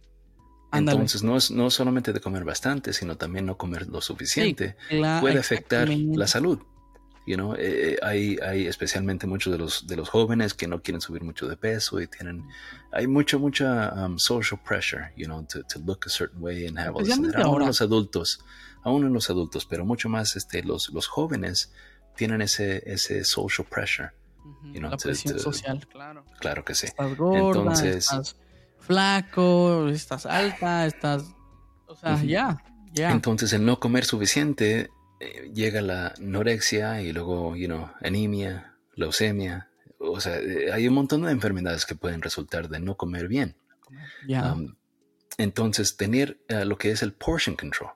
Entonces 0.72 1.22
no 1.22 1.36
es 1.36 1.50
no 1.50 1.70
solamente 1.70 2.12
de 2.12 2.20
comer 2.20 2.44
bastante, 2.44 2.92
sino 2.92 3.16
también 3.16 3.46
no 3.46 3.56
comer 3.56 3.88
lo 3.88 4.00
suficiente 4.00 4.76
puede 5.20 5.38
afectar 5.38 5.88
la 5.88 6.26
salud. 6.26 6.60
You 7.26 7.36
know, 7.36 7.54
eh, 7.54 7.58
eh, 7.92 7.98
hay, 8.02 8.38
hay 8.42 8.66
especialmente 8.66 9.26
muchos 9.26 9.52
de 9.52 9.58
los 9.58 9.86
de 9.86 9.94
los 9.94 10.08
jóvenes 10.08 10.54
que 10.54 10.66
no 10.66 10.82
quieren 10.82 11.00
subir 11.00 11.22
mucho 11.22 11.46
de 11.48 11.56
peso 11.56 12.00
y 12.00 12.06
tienen 12.06 12.44
hay 12.92 13.06
mucha 13.06 13.36
mucha 13.36 13.92
um, 13.92 14.18
social 14.18 14.58
pressure, 14.64 15.12
you 15.16 15.26
know, 15.26 15.44
to, 15.46 15.62
to, 15.64 15.78
look 15.80 16.06
a 16.06 16.08
certain 16.08 16.40
way 16.40 16.66
and 16.66 16.78
have 16.78 16.92
all 16.94 17.04
this. 17.04 17.18
Aún 17.36 17.60
los 17.60 17.82
adultos, 17.82 18.40
aún 18.82 19.04
en 19.04 19.12
los 19.12 19.28
adultos, 19.28 19.66
pero 19.66 19.84
mucho 19.84 20.08
más 20.08 20.34
este 20.34 20.62
los 20.62 20.88
los 20.90 21.08
jóvenes 21.08 21.72
tienen 22.16 22.40
ese 22.40 22.82
ese 22.86 23.22
social 23.24 23.66
pressure 23.68 24.10
la 24.62 24.96
presión 24.96 25.38
social, 25.38 25.86
claro. 25.88 26.24
Claro 26.38 26.64
que 26.64 26.74
sí. 26.74 26.86
Estás 26.86 27.16
gorda, 27.16 27.60
Entonces, 27.60 27.96
estás 27.96 28.36
flaco, 28.78 29.88
estás 29.88 30.26
alta, 30.26 30.86
estás... 30.86 31.24
O 31.86 31.96
sea, 31.96 32.22
ya, 32.22 32.62
ya. 32.92 33.10
Entonces 33.10 33.52
el 33.52 33.64
no 33.64 33.80
comer 33.80 34.04
suficiente 34.04 34.90
eh, 35.18 35.50
llega 35.52 35.82
la 35.82 36.14
anorexia 36.18 37.02
y 37.02 37.12
luego, 37.12 37.56
you 37.56 37.66
know, 37.66 37.90
anemia, 38.00 38.76
leucemia. 38.94 39.68
O 39.98 40.20
sea, 40.20 40.36
eh, 40.38 40.72
hay 40.72 40.86
un 40.86 40.94
montón 40.94 41.22
de 41.22 41.32
enfermedades 41.32 41.84
que 41.84 41.96
pueden 41.96 42.22
resultar 42.22 42.68
de 42.68 42.78
no 42.80 42.96
comer 42.96 43.26
bien. 43.26 43.56
Ya. 44.26 44.52
Um, 44.52 44.76
entonces, 45.36 45.96
tener 45.96 46.38
eh, 46.48 46.64
lo 46.64 46.78
que 46.78 46.92
es 46.92 47.02
el 47.02 47.12
portion 47.12 47.56
control. 47.56 47.90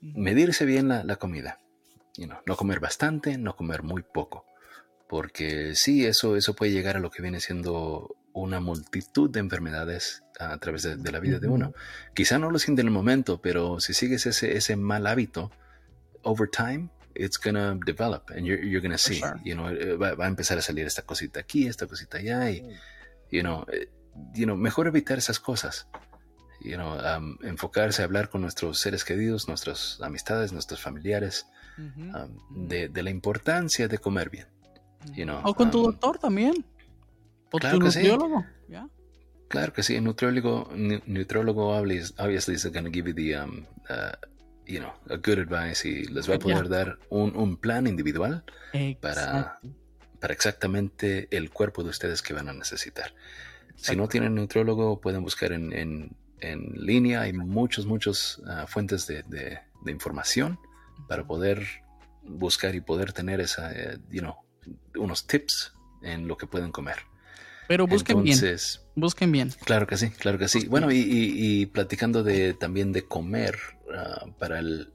Medirse 0.00 0.64
bien 0.64 0.88
la, 0.88 1.02
la 1.02 1.16
comida. 1.16 1.58
You 2.16 2.26
know, 2.26 2.38
no 2.46 2.56
comer 2.56 2.78
bastante, 2.80 3.36
no 3.38 3.56
comer 3.56 3.82
muy 3.82 4.02
poco 4.02 4.45
porque 5.08 5.74
sí, 5.74 6.04
eso, 6.04 6.36
eso 6.36 6.54
puede 6.54 6.72
llegar 6.72 6.96
a 6.96 7.00
lo 7.00 7.10
que 7.10 7.22
viene 7.22 7.40
siendo 7.40 8.16
una 8.32 8.60
multitud 8.60 9.30
de 9.30 9.40
enfermedades 9.40 10.22
a 10.38 10.58
través 10.58 10.82
de, 10.82 11.12
la 11.12 11.20
vida 11.20 11.38
de 11.38 11.48
uno. 11.48 11.72
Quizá 12.14 12.38
no 12.38 12.50
lo 12.50 12.58
siente 12.58 12.82
en 12.82 12.88
el 12.88 12.92
momento, 12.92 13.40
pero 13.40 13.80
si 13.80 13.94
sigues 13.94 14.26
ese, 14.26 14.56
ese 14.56 14.76
mal 14.76 15.06
hábito, 15.06 15.50
over 16.22 16.48
time, 16.48 16.90
it's 17.14 17.38
gonna 17.38 17.78
develop 17.86 18.30
and 18.30 18.44
you're, 18.44 18.62
you're 18.62 18.82
gonna 18.82 18.98
see, 18.98 19.22
you 19.42 19.54
know, 19.54 19.70
eh, 19.70 19.96
va, 19.96 20.22
a 20.22 20.28
empezar 20.28 20.58
a 20.58 20.62
salir 20.62 20.86
esta 20.86 21.02
cosita 21.02 21.40
aquí, 21.40 21.66
esta 21.66 21.86
cosita 21.86 22.18
allá 22.18 22.50
y, 22.50 22.62
you 23.30 23.40
know, 23.40 23.64
eh, 23.72 23.88
you 24.34 24.44
know 24.44 24.56
mejor 24.56 24.86
evitar 24.86 25.18
esas 25.18 25.40
cosas. 25.40 25.88
You 26.60 26.76
know, 26.76 26.98
um, 26.98 27.38
enfocarse 27.42 28.02
a 28.02 28.06
hablar 28.06 28.28
con 28.28 28.40
nuestros 28.40 28.80
seres 28.80 29.04
queridos, 29.04 29.46
nuestras 29.46 30.00
amistades, 30.00 30.52
nuestros 30.52 30.80
familiares, 30.80 31.46
um, 31.78 32.66
de, 32.66 32.88
de 32.88 33.02
la 33.02 33.10
importancia 33.10 33.88
de 33.88 33.98
comer 33.98 34.30
bien 34.30 34.55
o 35.44 35.54
con 35.54 35.70
tu 35.70 35.78
um, 35.78 35.84
doctor 35.86 36.18
también. 36.18 36.64
O 37.52 37.58
claro 37.58 37.78
tu 37.78 37.84
nutriólogo. 37.84 38.44
Claro 39.48 39.72
que 39.72 39.82
sí, 39.82 39.94
el 39.94 40.02
nutriólogo, 40.02 40.68
nutriólogo 41.06 41.68
obviously 41.68 42.54
is 42.54 42.66
going 42.66 42.84
to 42.84 42.90
give 42.90 43.08
you 43.08 43.14
the, 43.14 43.36
um, 43.36 43.64
uh, 43.88 44.12
you 44.66 44.80
know, 44.80 44.92
a 45.08 45.16
good 45.16 45.38
advice 45.38 45.88
y 45.88 46.04
les 46.06 46.28
va 46.28 46.34
a 46.34 46.38
poder 46.38 46.68
dar 46.68 46.98
un, 47.10 47.36
un, 47.36 47.56
plan 47.56 47.86
individual 47.86 48.44
para, 49.00 49.60
para 50.20 50.34
exactamente 50.34 51.28
el 51.30 51.50
cuerpo 51.50 51.84
de 51.84 51.90
ustedes 51.90 52.22
que 52.22 52.34
van 52.34 52.48
a 52.48 52.52
necesitar. 52.52 53.14
Si 53.76 53.94
no 53.94 54.08
tienen 54.08 54.34
nutriólogo, 54.34 55.00
pueden 55.00 55.22
buscar 55.22 55.52
en, 55.52 55.72
en, 55.72 56.16
en 56.40 56.72
línea. 56.74 57.20
Hay 57.20 57.32
muchos, 57.32 57.86
muchos 57.86 58.38
uh, 58.38 58.66
fuentes 58.66 59.06
de, 59.06 59.22
de, 59.24 59.60
de, 59.84 59.92
información 59.92 60.58
para 61.08 61.26
poder 61.26 61.64
buscar 62.22 62.74
y 62.74 62.80
poder 62.80 63.12
tener 63.12 63.40
esa, 63.40 63.70
uh, 63.70 64.00
you 64.10 64.20
know, 64.20 64.34
unos 64.96 65.26
tips 65.26 65.72
en 66.02 66.28
lo 66.28 66.36
que 66.36 66.46
pueden 66.46 66.72
comer. 66.72 66.98
Pero 67.68 67.86
busquen 67.86 68.18
Entonces, 68.18 68.82
bien. 68.84 69.02
Busquen 69.02 69.32
bien. 69.32 69.52
Claro 69.64 69.86
que 69.86 69.96
sí, 69.96 70.10
claro 70.10 70.38
que 70.38 70.48
sí. 70.48 70.66
Bueno, 70.66 70.88
y, 70.92 71.66
platicando 71.66 72.22
de 72.22 72.54
también 72.54 72.92
de 72.92 73.06
comer 73.06 73.58
ah, 73.94 74.26
para 74.38 74.58
el 74.58 74.92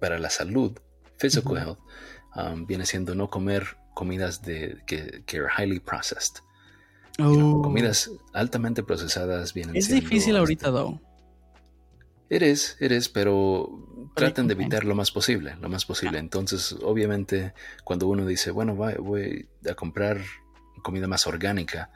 para 0.00 0.18
la 0.18 0.30
salud, 0.30 0.78
physical 1.18 1.58
health, 1.58 1.78
um, 2.34 2.66
viene 2.66 2.86
siendo 2.86 3.14
no 3.14 3.28
comer 3.28 3.76
comidas 3.94 4.42
de 4.42 4.82
que, 4.86 5.22
que 5.26 5.38
are 5.38 5.48
highly 5.56 5.78
processed. 5.78 6.42
Oh. 7.18 7.60
comidas 7.60 8.10
altamente 8.32 8.82
procesadas 8.82 9.52
vienen 9.52 9.76
Es 9.76 9.88
difícil 9.88 10.36
ahorita, 10.36 10.70
though. 10.70 10.98
Eres, 12.30 12.76
eres, 12.78 13.08
pero 13.08 13.68
traten 14.14 14.46
de 14.46 14.54
evitar 14.54 14.84
lo 14.84 14.94
más 14.94 15.10
posible, 15.10 15.56
lo 15.60 15.68
más 15.68 15.84
posible. 15.84 16.18
Entonces, 16.18 16.76
obviamente, 16.80 17.54
cuando 17.82 18.06
uno 18.06 18.24
dice, 18.24 18.52
bueno, 18.52 18.76
voy 18.76 19.48
a 19.68 19.74
comprar 19.74 20.20
comida 20.82 21.08
más 21.08 21.26
orgánica, 21.26 21.90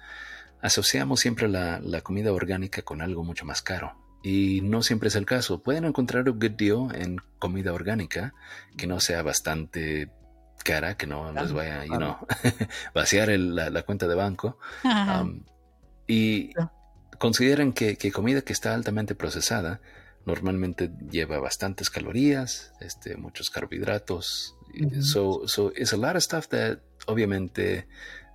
asociamos 0.61 1.21
siempre 1.21 1.49
la, 1.49 2.01
comida 2.03 2.33
orgánica 2.33 2.83
con 2.83 3.01
algo 3.01 3.23
mucho 3.23 3.45
más 3.45 3.63
caro. 3.63 3.97
Y 4.25 4.61
no 4.63 4.83
siempre 4.83 5.09
es 5.09 5.15
el 5.15 5.25
caso. 5.25 5.63
Pueden 5.63 5.85
encontrar 5.85 6.29
un 6.29 6.41
good 6.41 6.53
deal 6.53 6.89
en 6.95 7.19
comida 7.39 7.73
orgánica 7.73 8.35
que 8.77 8.89
no 8.89 8.99
sea 8.99 9.23
bastante 9.23 10.11
cara, 10.65 10.97
que 10.97 11.07
no 11.07 11.31
les 11.33 11.53
vaya 11.53 11.85
you 11.85 11.97
know, 11.97 12.17
vaciar 12.95 13.29
la, 13.29 13.83
cuenta 13.83 14.09
de 14.09 14.15
banco. 14.15 14.59
Um, 14.83 15.45
y 16.09 16.53
consideren 17.19 17.73
que, 17.73 17.97
comida 18.11 18.43
que 18.43 18.53
está 18.53 18.75
altamente 18.75 19.15
procesada 19.15 19.81
normalmente 20.27 20.91
lleva 21.11 21.39
bastantes 21.39 21.91
calorías, 21.91 22.73
este, 22.81 23.17
muchos 23.17 23.51
carbohidratos. 23.51 24.57
So, 25.01 25.47
so 25.47 25.73
it's 25.77 25.93
a 25.93 25.97
lot 25.97 26.17
of 26.17 26.23
stuff 26.23 26.49
that 26.49 26.81
obviamente 27.07 27.87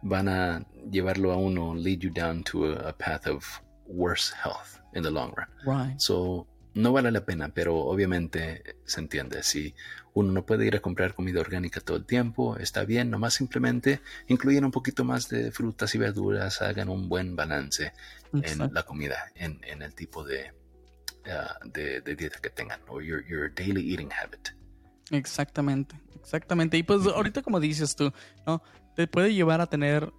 van 0.01 0.29
a 0.29 0.65
llevarlo 0.89 1.33
a 1.33 1.37
uno, 1.37 1.75
lead 1.75 1.99
you 1.99 2.11
down 2.11 2.43
to 2.43 2.65
a, 2.65 2.93
path 2.93 3.27
of 3.27 3.43
worse 3.85 4.33
health 4.33 4.79
in 4.93 5.03
the 5.03 5.11
long 5.11 5.33
run. 5.65 5.99
So 5.99 6.47
no 6.73 6.93
vale 6.93 7.11
la 7.11 7.25
pena, 7.25 7.49
pero 7.49 7.77
obviamente 7.77 8.77
se 8.85 9.01
entiende. 9.01 9.43
Si 9.43 9.75
uno 10.13 10.31
no 10.31 10.45
puede 10.45 10.65
ir 10.65 10.75
a 10.75 10.79
comprar 10.79 11.13
comida 11.13 11.41
orgánica 11.41 11.81
todo 11.81 11.97
el 11.97 12.05
tiempo, 12.05 12.57
está 12.57 12.85
bien, 12.85 13.09
nomás 13.09 13.33
simplemente 13.33 14.01
incluyen 14.27 14.65
un 14.65 14.71
poquito 14.71 15.03
más 15.03 15.29
de 15.29 15.51
frutas 15.51 15.93
y 15.95 15.97
verduras, 15.97 16.61
hagan 16.61 16.89
un 16.89 17.09
buen 17.09 17.35
balance 17.35 17.93
en 18.33 18.73
la 18.73 18.83
comida, 18.83 19.31
en, 19.35 19.59
el 19.81 19.93
tipo 19.93 20.23
de, 20.23 20.53
uh, 21.29 21.69
de, 21.69 22.01
dieta 22.01 22.39
que 22.39 22.49
tengan, 22.49 22.79
o 22.87 23.01
your, 23.01 23.25
your 23.27 23.53
daily 23.53 23.93
eating 23.93 24.09
habit. 24.11 24.49
Exactamente, 25.11 25.99
exactamente. 26.15 26.77
Y 26.77 26.83
pues 26.83 27.05
ahorita 27.05 27.41
como 27.41 27.59
dices 27.59 27.95
tú, 27.95 28.11
¿no? 28.45 28.61
Te 28.95 29.07
puede 29.07 29.33
llevar 29.33 29.61
a 29.61 29.67
tener 29.67 30.11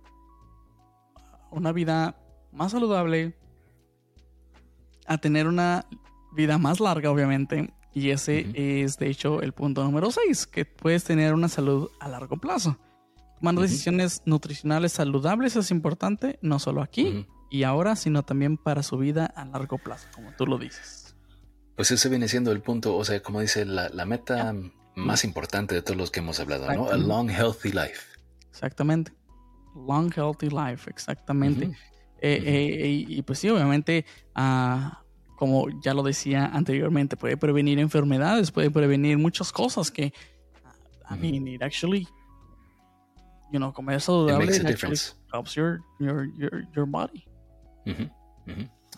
una 1.51 1.73
vida 1.73 2.17
más 2.53 2.73
saludable, 2.73 3.37
a 5.07 5.19
tener 5.19 5.47
una 5.47 5.87
vida 6.33 6.59
más 6.59 6.81
larga, 6.81 7.11
obviamente. 7.11 7.73
Y 7.93 8.11
ese 8.11 8.47
es, 8.55 8.99
de 8.99 9.11
hecho, 9.11 9.43
el 9.43 9.53
punto 9.53 9.83
número 9.83 10.11
6, 10.11 10.47
que 10.47 10.65
puedes 10.65 11.05
tener 11.05 11.35
una 11.35 11.49
salud 11.49 11.91
a 11.99 12.09
largo 12.09 12.37
plazo. 12.37 12.79
Tomando 13.39 13.63
decisiones 13.63 14.23
nutricionales 14.27 14.93
saludables 14.93 15.57
es 15.57 15.71
importante, 15.71 16.39
no 16.43 16.59
solo 16.59 16.83
aquí 16.83 17.27
y 17.51 17.65
ahora, 17.65 17.97
sino 17.97 18.23
también 18.23 18.57
para 18.57 18.83
su 18.83 18.97
vida 18.97 19.27
a 19.27 19.45
largo 19.45 19.77
plazo, 19.77 20.07
como 20.15 20.31
tú 20.33 20.47
lo 20.47 20.57
dices. 20.57 21.17
Pues 21.75 21.91
ese 21.91 22.09
viene 22.09 22.29
siendo 22.29 22.53
el 22.53 22.61
punto, 22.61 22.97
o 22.97 23.05
sea, 23.05 23.21
como 23.23 23.41
dice, 23.41 23.65
la, 23.65 23.91
meta 24.07 24.55
más 24.95 25.25
importante 25.25 25.75
de 25.75 25.83
todos 25.83 25.97
los 25.97 26.11
que 26.11 26.21
hemos 26.21 26.39
hablado, 26.39 26.73
¿no? 26.73 26.89
A 26.91 26.97
long, 26.97 27.29
healthy 27.31 27.73
life. 27.73 28.07
Exactamente. 28.51 29.13
Long, 29.75 30.13
healthy 30.15 30.49
life, 30.49 30.89
exactamente. 30.89 31.77
Eh, 32.21 32.43
eh, 32.45 33.05
y, 33.09 33.23
pues 33.23 33.39
sí, 33.39 33.49
obviamente, 33.49 34.05
uh, 34.37 34.91
como 35.37 35.69
ya 35.83 35.95
lo 35.95 36.03
decía 36.03 36.47
anteriormente, 36.47 37.17
puede 37.17 37.37
prevenir 37.37 37.79
enfermedades, 37.79 38.51
puede 38.51 38.71
prevenir 38.71 39.17
muchas 39.17 39.51
cosas 39.53 39.91
que, 39.91 40.13
I 41.11 41.19
mean, 41.19 41.49
it 41.49 41.63
actually, 41.63 42.07
you 43.51 43.59
know, 43.59 43.73
comer 43.73 44.01
saludable 44.01 44.45
it 44.55 45.15
helps 45.33 45.55
your, 45.55 45.81
your, 45.99 46.27
your, 46.37 46.65
your 46.77 46.87
body. 46.87 47.25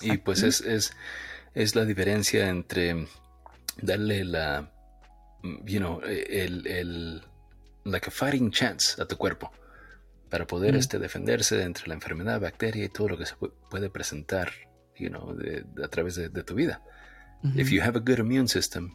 Y 0.00 0.16
pues 0.18 0.42
es, 0.42 0.61
es, 0.61 0.92
es, 1.55 1.74
la 1.74 1.85
diferencia 1.85 2.48
entre 2.48 3.07
darle 3.81 4.24
la, 4.24 4.72
you 5.64 5.78
know, 5.78 6.00
el, 6.02 6.66
el, 6.66 7.22
like 7.85 8.09
a 8.09 8.11
fighting 8.11 8.50
chance 8.50 9.00
a 9.00 9.07
tu 9.07 9.16
cuerpo 9.16 9.52
para 10.28 10.46
poder 10.46 10.76
este, 10.76 10.98
defenderse 10.98 11.62
entre 11.62 11.88
la 11.88 11.94
enfermedad, 11.94 12.40
bacteria 12.40 12.85
y 12.85 12.88
todo 12.88 13.11
lo 13.11 13.18
que 13.18 13.26
se 13.26 13.35
puede 13.70 13.90
presentar 13.90 14.50
you 14.96 15.11
know, 15.11 15.35
de, 15.35 15.64
a 15.83 15.88
través 15.88 16.14
de, 16.14 16.28
de, 16.28 16.42
tu 16.42 16.55
vida. 16.55 16.81
If 17.57 17.70
you 17.70 17.81
have 17.83 17.96
a 17.96 18.00
good 18.00 18.20
immune 18.20 18.46
system, 18.46 18.94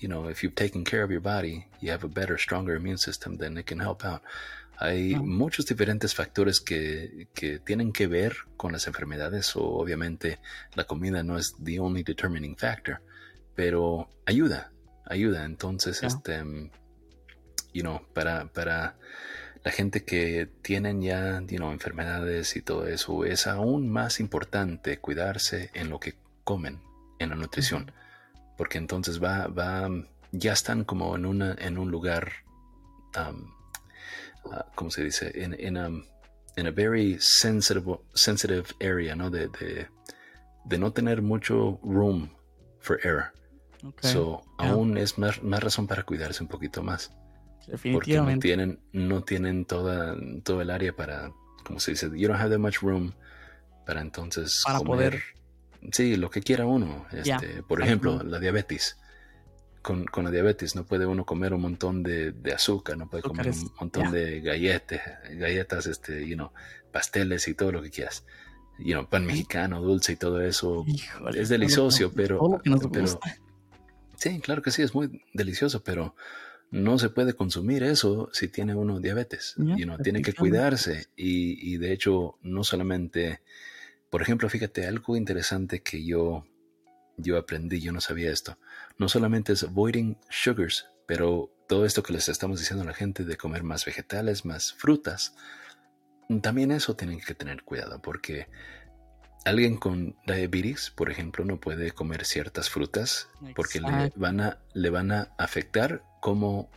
you 0.00 0.08
know, 0.08 0.28
if 0.28 0.42
you've 0.42 0.56
taken 0.56 0.84
care 0.84 1.04
of 1.04 1.10
your 1.10 1.20
body, 1.20 1.66
you 1.80 1.92
have 1.92 2.02
a 2.04 2.08
better, 2.08 2.36
stronger 2.36 2.74
immune 2.74 2.98
system, 2.98 3.36
then 3.36 3.56
it 3.56 3.66
can 3.66 3.78
help 3.78 4.04
out. 4.04 4.22
Hay 4.78 5.14
muchos 5.14 5.66
diferentes 5.66 6.14
factores 6.14 6.60
que, 6.60 7.28
que, 7.34 7.58
tienen 7.60 7.92
que 7.92 8.06
ver 8.06 8.34
con 8.56 8.72
las 8.72 8.86
enfermedades 8.86 9.54
o 9.54 9.62
obviamente 9.62 10.40
la 10.74 10.84
comida 10.84 11.22
no 11.22 11.38
es 11.38 11.54
the 11.62 11.78
only 11.78 12.02
determining 12.02 12.56
factor, 12.56 13.00
pero 13.54 14.08
ayuda, 14.26 14.72
ayuda. 15.06 15.44
Entonces, 15.44 16.02
este, 16.02 16.42
you 17.72 17.82
know, 17.82 18.00
para, 18.12 18.46
para 18.46 18.96
la 19.64 19.70
gente 19.70 20.04
que 20.04 20.48
tienen 20.62 21.02
ya 21.02 21.38
enfermedades 21.38 22.56
y 22.56 22.62
todo 22.62 22.86
eso, 22.86 23.24
es 23.24 23.46
aún 23.46 23.88
más 23.88 24.20
importante 24.20 24.98
cuidarse 24.98 25.70
en 25.74 25.88
lo 25.88 26.00
que 26.00 26.14
comen, 26.44 26.80
en 27.18 27.30
la 27.30 27.36
nutrición, 27.36 27.92
porque 28.56 28.78
entonces 28.78 29.22
va, 29.22 29.46
va, 29.46 29.88
ya 30.32 30.52
están 30.52 30.84
como 30.84 31.14
en, 31.14 31.26
una, 31.26 31.54
en 31.58 31.78
un 31.78 31.90
lugar, 31.90 32.32
um, 33.16 33.52
uh, 34.44 34.62
¿cómo 34.74 34.90
se 34.90 35.04
dice? 35.04 35.32
En, 35.34 35.54
en, 35.58 35.76
a, 35.76 36.70
very 36.70 37.18
sensitive, 37.20 37.98
sensitive 38.14 38.64
area, 38.80 39.14
¿no? 39.14 39.30
De, 39.30 39.48
de, 40.64 40.78
no 40.78 40.92
tener 40.92 41.22
mucho 41.22 41.80
room 41.82 42.30
for 42.80 42.98
error. 43.04 43.32
So, 44.00 44.42
aún 44.58 44.96
es 44.96 45.18
más 45.18 45.40
razón 45.42 45.86
para 45.86 46.04
cuidarse 46.04 46.42
un 46.42 46.48
poquito 46.48 46.82
más. 46.82 47.10
Porque 47.92 48.16
no 48.16 48.38
tienen, 48.38 48.80
no 48.92 49.22
tienen 49.22 49.64
toda, 49.64 50.16
todo 50.42 50.60
el 50.62 50.70
área 50.70 50.94
para, 50.94 51.32
como 51.64 51.78
se 51.78 51.92
dice, 51.92 52.10
you 52.14 52.28
don't 52.28 52.40
have 52.40 52.50
that 52.50 52.58
much 52.58 52.80
room 52.80 53.12
para 53.86 54.00
entonces 54.00 54.62
para 54.64 54.80
poder. 54.80 55.22
Sí, 55.92 56.16
lo 56.16 56.30
que 56.30 56.42
quiera 56.42 56.66
uno. 56.66 57.06
Este, 57.12 57.62
por 57.62 57.82
ejemplo, 57.82 58.22
la 58.22 58.38
diabetes. 58.38 58.96
Con, 59.82 60.04
con, 60.04 60.24
la 60.24 60.30
diabetes 60.30 60.76
no 60.76 60.84
puede 60.84 61.06
uno 61.06 61.26
comer 61.26 61.52
un 61.52 61.62
montón 61.62 62.02
de, 62.02 62.30
de 62.30 62.52
azúcar, 62.52 62.96
no 62.96 63.10
puede 63.10 63.22
comer 63.22 63.48
un 63.48 63.72
montón 63.80 64.12
de 64.12 64.40
galletas, 64.40 65.00
galletas, 65.32 65.86
este, 65.86 66.26
you 66.26 66.36
know, 66.36 66.52
pasteles 66.92 67.48
y 67.48 67.54
todo 67.54 67.72
lo 67.72 67.82
que 67.82 67.90
quieras. 67.90 68.24
You 68.78 68.92
know, 68.92 69.08
pan 69.08 69.26
mexicano, 69.26 69.80
dulce 69.80 70.12
y 70.12 70.16
todo 70.16 70.40
eso. 70.40 70.84
es 71.34 71.48
delicioso, 71.48 72.12
pero, 72.14 72.60
pero 72.92 73.20
sí, 74.16 74.40
claro 74.40 74.62
que 74.62 74.70
sí, 74.70 74.82
es 74.82 74.94
muy 74.94 75.22
delicioso, 75.34 75.82
pero 75.82 76.14
no 76.72 76.98
se 76.98 77.10
puede 77.10 77.34
consumir 77.34 77.82
eso 77.82 78.30
si 78.32 78.48
tiene 78.48 78.74
uno 78.74 78.98
diabetes. 78.98 79.54
y 79.58 79.84
uno 79.84 79.98
tiene 79.98 80.22
que 80.22 80.32
cuidarse. 80.32 81.06
Y, 81.14 81.76
de 81.76 81.92
hecho, 81.92 82.38
no 82.42 82.64
solamente, 82.64 83.42
por 84.10 84.22
ejemplo, 84.22 84.48
fíjate, 84.48 84.86
algo 84.86 85.16
interesante 85.16 85.82
que 85.82 86.02
yo, 86.02 86.46
yo 87.16 87.38
aprendí, 87.38 87.80
yo 87.80 87.92
no 87.92 88.00
sabía 88.00 88.30
esto. 88.30 88.58
No 88.98 89.08
solamente 89.08 89.52
es 89.52 89.62
avoiding 89.62 90.18
sugars, 90.30 90.86
pero 91.06 91.50
todo 91.68 91.84
esto 91.84 92.02
que 92.02 92.12
les 92.12 92.28
estamos 92.28 92.60
diciendo 92.60 92.82
a 92.82 92.86
la 92.86 92.94
gente 92.94 93.24
de 93.24 93.36
comer 93.36 93.62
más 93.62 93.84
vegetales, 93.84 94.44
más 94.44 94.72
frutas, 94.74 95.34
también 96.40 96.70
eso 96.70 96.96
tienen 96.96 97.20
que 97.20 97.34
tener 97.34 97.62
cuidado 97.62 98.00
porque 98.00 98.48
alguien 99.44 99.76
con 99.76 100.16
diabetes, 100.26 100.90
por 100.90 101.10
ejemplo, 101.10 101.44
no 101.44 101.60
puede 101.60 101.90
comer 101.90 102.24
ciertas 102.24 102.70
frutas 102.70 103.28
porque 103.54 103.80
le 103.80 104.12
van 104.16 104.40
a, 104.40 104.58
le 104.72 104.90
van 104.90 105.12
a 105.12 105.34
afectar 105.36 106.02
cómo, 106.20 106.70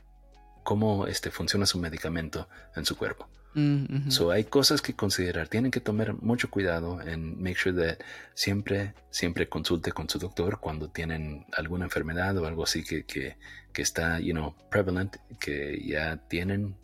cómo 0.64 1.08
este, 1.08 1.32
funciona 1.32 1.66
su 1.66 1.80
medicamento 1.80 2.50
en 2.76 2.86
su 2.86 2.98
cuerpo. 2.98 3.30
Mm, 3.56 4.10
so 4.12 4.32
hay 4.32 4.44
cosas 4.44 4.82
que 4.82 4.96
considerar. 4.96 5.48
Tienen 5.48 5.72
que 5.72 5.80
tomar 5.80 6.22
mucho 6.22 6.52
cuidado 6.52 7.02
en 7.02 7.42
make 7.42 7.56
sure 7.56 7.74
that 7.74 8.06
siempre, 8.34 8.94
siempre 9.10 9.48
consulte 9.48 9.94
con 9.94 10.10
su 10.10 10.20
doctor 10.20 10.60
cuando 10.60 10.90
tienen 10.90 11.46
alguna 11.54 11.86
enfermedad 11.86 12.38
o 12.38 12.46
algo 12.46 12.64
así 12.64 12.84
que, 12.84 13.06
que, 13.06 13.38
que 13.72 13.82
está, 13.82 14.20
you 14.20 14.34
know, 14.34 14.54
prevalent, 14.70 15.16
que 15.40 15.82
ya 15.86 16.18
tienen. 16.28 16.76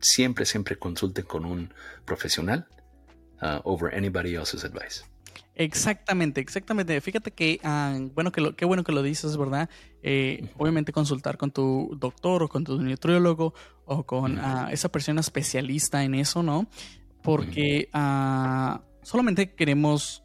Siempre, 0.00 0.46
siempre 0.46 0.76
consulten 0.76 1.26
con 1.26 1.44
un 1.44 1.72
profesional 2.06 2.66
uh, 3.42 3.60
over 3.64 3.94
anybody 3.94 4.36
else's 4.36 4.64
advice. 4.64 5.04
Exactamente, 5.58 6.40
exactamente. 6.40 7.00
Fíjate 7.00 7.32
que, 7.32 7.58
ah, 7.64 7.98
bueno, 8.14 8.30
que 8.30 8.54
qué 8.54 8.64
bueno 8.64 8.84
que 8.84 8.92
lo 8.92 9.02
dices, 9.02 9.36
¿verdad? 9.36 9.68
Eh, 10.04 10.48
obviamente 10.56 10.92
consultar 10.92 11.36
con 11.36 11.50
tu 11.50 11.96
doctor 11.98 12.44
o 12.44 12.48
con 12.48 12.62
tu 12.62 12.80
nutriólogo 12.80 13.54
o 13.84 14.06
con 14.06 14.38
ah, 14.38 14.68
esa 14.70 14.88
persona 14.88 15.20
especialista 15.20 16.04
en 16.04 16.14
eso, 16.14 16.44
¿no? 16.44 16.68
Porque 17.24 17.88
ah, 17.92 18.82
solamente 19.02 19.52
queremos 19.56 20.22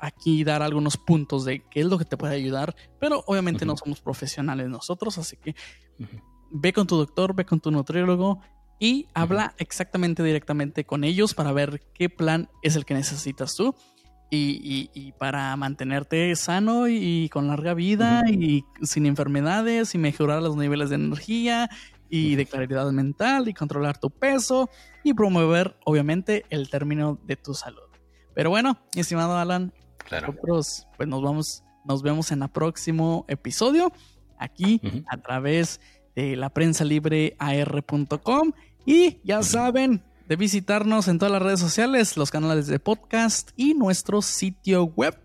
aquí 0.00 0.42
dar 0.42 0.62
algunos 0.62 0.96
puntos 0.96 1.44
de 1.44 1.62
qué 1.68 1.80
es 1.80 1.86
lo 1.86 1.98
que 1.98 2.06
te 2.06 2.16
puede 2.16 2.34
ayudar, 2.34 2.74
pero 2.98 3.22
obviamente 3.26 3.66
no 3.66 3.76
somos 3.76 4.00
profesionales 4.00 4.68
nosotros, 4.70 5.18
así 5.18 5.36
que 5.36 5.54
ve 6.50 6.72
con 6.72 6.86
tu 6.86 6.96
doctor, 6.96 7.34
ve 7.34 7.44
con 7.44 7.60
tu 7.60 7.70
nutriólogo 7.70 8.40
y 8.82 9.06
habla 9.14 9.54
exactamente 9.58 10.24
directamente 10.24 10.84
con 10.84 11.04
ellos 11.04 11.34
para 11.34 11.52
ver 11.52 11.80
qué 11.94 12.08
plan 12.10 12.48
es 12.62 12.74
el 12.74 12.84
que 12.84 12.94
necesitas 12.94 13.54
tú. 13.54 13.76
Y, 14.34 15.12
para 15.18 15.54
mantenerte 15.56 16.34
sano 16.34 16.88
y, 16.88 17.28
con 17.28 17.46
larga 17.46 17.74
vida 17.74 18.24
y 18.28 18.64
sin 18.82 19.06
enfermedades 19.06 19.94
y 19.94 19.98
mejorar 19.98 20.42
los 20.42 20.56
niveles 20.56 20.88
de 20.88 20.96
energía 20.96 21.70
y 22.08 22.34
de 22.34 22.44
claridad 22.46 22.90
mental 22.90 23.48
y 23.48 23.54
controlar 23.54 23.98
tu 23.98 24.10
peso 24.10 24.68
y 25.04 25.14
promover 25.14 25.76
obviamente 25.84 26.44
el 26.50 26.68
término 26.68 27.20
de 27.24 27.36
tu 27.36 27.54
salud. 27.54 27.88
Pero 28.34 28.50
bueno, 28.50 28.78
estimado 28.96 29.38
Alan, 29.38 29.72
nosotros 30.10 30.88
pues 30.96 31.08
nos 31.08 31.22
vamos, 31.22 31.62
nos 31.84 32.02
vemos 32.02 32.32
en 32.32 32.42
el 32.42 32.48
próximo 32.48 33.26
episodio 33.28 33.92
aquí 34.38 34.80
a 35.08 35.18
través 35.18 35.80
de 36.16 36.34
la 36.36 36.50
prensa 36.50 36.84
libre 36.84 37.36
ar.com 37.38 38.52
y 38.86 39.18
ya 39.24 39.42
saben 39.42 40.02
de 40.28 40.36
visitarnos 40.36 41.08
en 41.08 41.18
todas 41.18 41.32
las 41.32 41.42
redes 41.42 41.60
sociales, 41.60 42.16
los 42.16 42.30
canales 42.30 42.66
de 42.66 42.78
podcast 42.78 43.50
y 43.56 43.74
nuestro 43.74 44.22
sitio 44.22 44.84
web, 44.84 45.18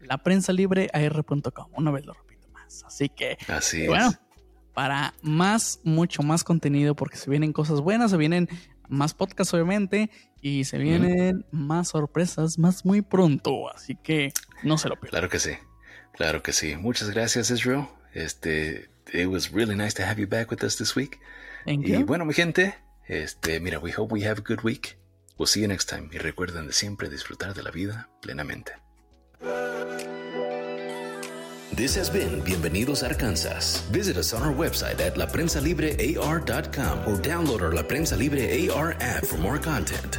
la 0.00 0.18
prensa 0.18 0.52
libre 0.52 0.88
ar.com. 0.92 1.66
Una 1.76 1.90
vez 1.90 2.06
lo 2.06 2.14
repito 2.14 2.48
más. 2.52 2.84
Así 2.84 3.08
que, 3.08 3.36
Así 3.48 3.86
bueno, 3.86 4.12
para 4.72 5.14
más, 5.22 5.80
mucho 5.84 6.22
más 6.22 6.44
contenido, 6.44 6.94
porque 6.94 7.16
se 7.16 7.30
vienen 7.30 7.52
cosas 7.52 7.80
buenas, 7.80 8.10
se 8.10 8.16
vienen 8.16 8.48
más 8.88 9.14
podcasts, 9.14 9.54
obviamente, 9.54 10.10
y 10.40 10.64
se 10.64 10.78
vienen 10.78 11.46
más 11.50 11.88
sorpresas 11.88 12.58
más 12.58 12.84
muy 12.84 13.00
pronto. 13.00 13.70
Así 13.70 13.96
que 13.96 14.32
no 14.62 14.76
se 14.78 14.88
lo 14.88 14.96
pierdan. 14.96 15.10
Claro 15.10 15.28
que 15.28 15.38
sí, 15.38 15.52
claro 16.12 16.42
que 16.42 16.52
sí. 16.52 16.76
Muchas 16.76 17.10
gracias, 17.10 17.50
Israel. 17.50 17.86
Este, 18.12 18.88
it 19.12 19.26
was 19.26 19.52
really 19.52 19.74
nice 19.74 19.94
to 19.94 20.02
have 20.02 20.20
you 20.20 20.26
back 20.26 20.50
with 20.50 20.62
us 20.62 20.76
this 20.76 20.94
week. 20.94 21.18
Thank 21.64 21.86
y 21.86 21.92
you. 21.92 22.04
bueno, 22.04 22.24
mi 22.24 22.34
gente, 22.34 22.74
este, 23.08 23.60
mira, 23.60 23.78
we 23.78 23.90
hope 23.92 24.12
we 24.12 24.24
have 24.24 24.38
a 24.38 24.42
good 24.42 24.62
week. 24.62 24.96
We'll 25.38 25.46
see 25.46 25.60
you 25.60 25.68
next 25.68 25.88
time. 25.88 26.08
Y 26.12 26.18
recuerden 26.18 26.66
de 26.66 26.72
siempre 26.72 27.08
disfrutar 27.08 27.54
de 27.54 27.62
la 27.62 27.70
vida 27.70 28.08
plenamente. 28.20 28.72
This 31.74 31.96
has 31.96 32.08
been 32.08 32.40
Bienvenidos 32.44 33.02
a 33.02 33.06
Arkansas. 33.06 33.80
Visit 33.90 34.16
us 34.16 34.32
on 34.32 34.42
our 34.42 34.54
website 34.54 35.00
at 35.00 35.16
laprensalibrear.com 35.16 36.98
or 37.00 37.18
download 37.20 37.62
our 37.62 37.72
La 37.72 37.82
Prensa 37.82 38.16
Libre 38.16 38.70
AR 38.70 38.92
app 39.00 39.24
for 39.24 39.38
more 39.38 39.58
content. 39.58 40.18